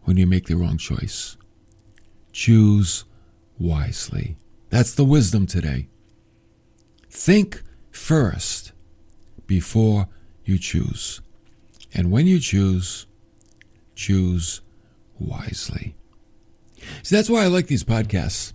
when 0.03 0.17
you 0.17 0.27
make 0.27 0.47
the 0.47 0.57
wrong 0.57 0.77
choice. 0.77 1.37
Choose 2.33 3.05
wisely. 3.61 4.37
That's 4.71 4.93
the 4.93 5.05
wisdom 5.05 5.47
today. 5.47 5.87
Think 7.09 7.63
first 7.93 8.73
before 9.47 10.09
you 10.45 10.59
choose. 10.59 11.21
And 11.95 12.11
when 12.11 12.27
you 12.27 12.41
choose, 12.41 13.07
choose 13.95 14.63
wisely. 15.21 15.95
See, 17.05 17.15
that's 17.15 17.31
why 17.31 17.45
I 17.45 17.47
like 17.47 17.69
these 17.69 17.85
podcasts. 17.85 18.53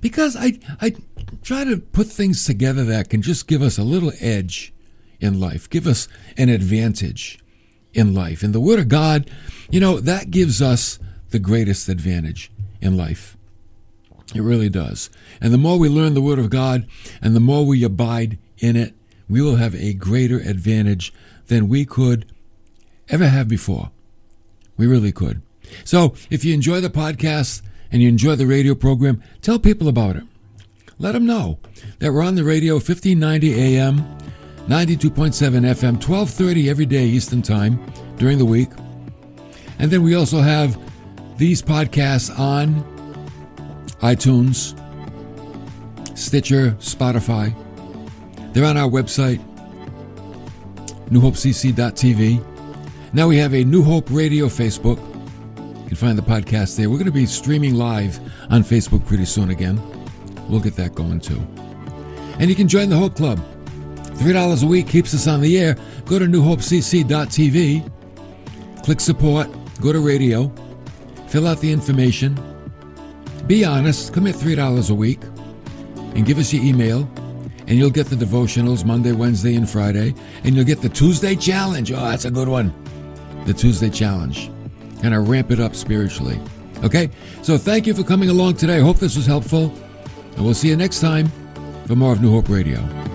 Because 0.00 0.36
I, 0.36 0.58
I 0.80 0.94
try 1.42 1.64
to 1.64 1.78
put 1.78 2.06
things 2.06 2.44
together 2.44 2.84
that 2.84 3.10
can 3.10 3.22
just 3.22 3.46
give 3.46 3.62
us 3.62 3.78
a 3.78 3.82
little 3.82 4.12
edge 4.20 4.72
in 5.20 5.40
life, 5.40 5.68
give 5.68 5.86
us 5.86 6.08
an 6.36 6.48
advantage 6.48 7.38
in 7.94 8.14
life. 8.14 8.42
And 8.42 8.54
the 8.54 8.60
Word 8.60 8.78
of 8.78 8.88
God, 8.88 9.30
you 9.70 9.80
know, 9.80 9.98
that 10.00 10.30
gives 10.30 10.62
us 10.62 10.98
the 11.30 11.38
greatest 11.38 11.88
advantage 11.88 12.50
in 12.80 12.96
life. 12.96 13.36
It 14.34 14.42
really 14.42 14.68
does. 14.68 15.10
And 15.40 15.52
the 15.52 15.58
more 15.58 15.78
we 15.78 15.88
learn 15.88 16.14
the 16.14 16.20
Word 16.20 16.38
of 16.38 16.50
God 16.50 16.86
and 17.22 17.34
the 17.34 17.40
more 17.40 17.64
we 17.64 17.82
abide 17.82 18.38
in 18.58 18.76
it, 18.76 18.94
we 19.28 19.40
will 19.40 19.56
have 19.56 19.74
a 19.74 19.94
greater 19.94 20.38
advantage 20.38 21.12
than 21.46 21.68
we 21.68 21.84
could 21.84 22.30
ever 23.08 23.28
have 23.28 23.48
before. 23.48 23.90
We 24.76 24.86
really 24.86 25.12
could. 25.12 25.42
So 25.84 26.14
if 26.30 26.44
you 26.44 26.54
enjoy 26.54 26.80
the 26.80 26.90
podcast 26.90 27.62
and 27.90 28.02
you 28.02 28.08
enjoy 28.08 28.36
the 28.36 28.46
radio 28.46 28.74
program, 28.74 29.22
tell 29.40 29.58
people 29.58 29.88
about 29.88 30.16
it. 30.16 30.24
Let 30.98 31.12
them 31.12 31.26
know 31.26 31.58
that 32.00 32.12
we're 32.12 32.22
on 32.22 32.34
the 32.34 32.44
radio 32.44 32.74
1590 32.74 33.54
AM, 33.76 33.98
92.7 34.66 35.10
FM, 35.10 35.92
1230 35.94 36.68
every 36.68 36.86
day 36.86 37.04
Eastern 37.04 37.40
Time 37.40 37.80
during 38.16 38.38
the 38.38 38.44
week. 38.44 38.68
And 39.78 39.90
then 39.90 40.02
we 40.02 40.14
also 40.14 40.40
have 40.40 40.76
these 41.38 41.62
podcasts 41.62 42.36
on 42.36 42.84
iTunes, 44.00 44.76
Stitcher, 46.18 46.72
Spotify. 46.72 47.54
They're 48.52 48.64
on 48.64 48.76
our 48.76 48.90
website, 48.90 49.38
newhopecc.tv. 51.10 52.44
Now 53.12 53.28
we 53.28 53.36
have 53.36 53.54
a 53.54 53.64
New 53.64 53.82
Hope 53.82 54.10
Radio 54.10 54.46
Facebook. 54.46 54.98
You 55.88 55.96
can 55.96 56.06
find 56.06 56.18
the 56.18 56.22
podcast 56.22 56.76
there. 56.76 56.90
We're 56.90 56.98
going 56.98 57.06
to 57.06 57.12
be 57.12 57.24
streaming 57.24 57.76
live 57.76 58.20
on 58.50 58.62
Facebook 58.62 59.06
pretty 59.06 59.24
soon 59.24 59.48
again. 59.48 59.80
We'll 60.46 60.60
get 60.60 60.76
that 60.76 60.94
going 60.94 61.18
too. 61.18 61.40
And 62.38 62.50
you 62.50 62.54
can 62.54 62.68
join 62.68 62.90
the 62.90 62.96
Hope 62.98 63.16
Club. 63.16 63.40
$3 64.18 64.62
a 64.62 64.66
week 64.66 64.86
keeps 64.86 65.14
us 65.14 65.26
on 65.26 65.40
the 65.40 65.58
air. 65.58 65.78
Go 66.04 66.18
to 66.18 66.26
newhopecc.tv, 66.26 67.90
click 68.84 69.00
support, 69.00 69.48
go 69.80 69.90
to 69.90 70.00
radio, 70.00 70.52
fill 71.28 71.46
out 71.46 71.58
the 71.62 71.72
information. 71.72 72.38
Be 73.46 73.64
honest, 73.64 74.12
commit 74.12 74.36
$3 74.36 74.90
a 74.90 74.94
week, 74.94 75.22
and 76.14 76.26
give 76.26 76.36
us 76.38 76.52
your 76.52 76.62
email 76.62 77.08
and 77.66 77.78
you'll 77.78 77.88
get 77.88 78.08
the 78.08 78.16
devotionals 78.16 78.84
Monday, 78.84 79.12
Wednesday, 79.12 79.54
and 79.54 79.68
Friday, 79.68 80.14
and 80.44 80.54
you'll 80.54 80.66
get 80.66 80.82
the 80.82 80.90
Tuesday 80.90 81.34
challenge. 81.34 81.90
Oh, 81.92 81.96
that's 81.96 82.26
a 82.26 82.30
good 82.30 82.48
one. 82.48 82.74
The 83.46 83.54
Tuesday 83.54 83.88
challenge. 83.88 84.50
And 85.02 85.14
I 85.14 85.18
ramp 85.18 85.50
it 85.50 85.60
up 85.60 85.74
spiritually. 85.74 86.40
Okay? 86.82 87.10
So 87.42 87.58
thank 87.58 87.86
you 87.86 87.94
for 87.94 88.02
coming 88.02 88.30
along 88.30 88.54
today. 88.54 88.78
I 88.78 88.80
hope 88.80 88.98
this 88.98 89.16
was 89.16 89.26
helpful. 89.26 89.72
And 90.36 90.44
we'll 90.44 90.54
see 90.54 90.68
you 90.68 90.76
next 90.76 91.00
time 91.00 91.30
for 91.86 91.96
more 91.96 92.12
of 92.12 92.20
New 92.20 92.30
Hope 92.30 92.48
Radio. 92.48 93.07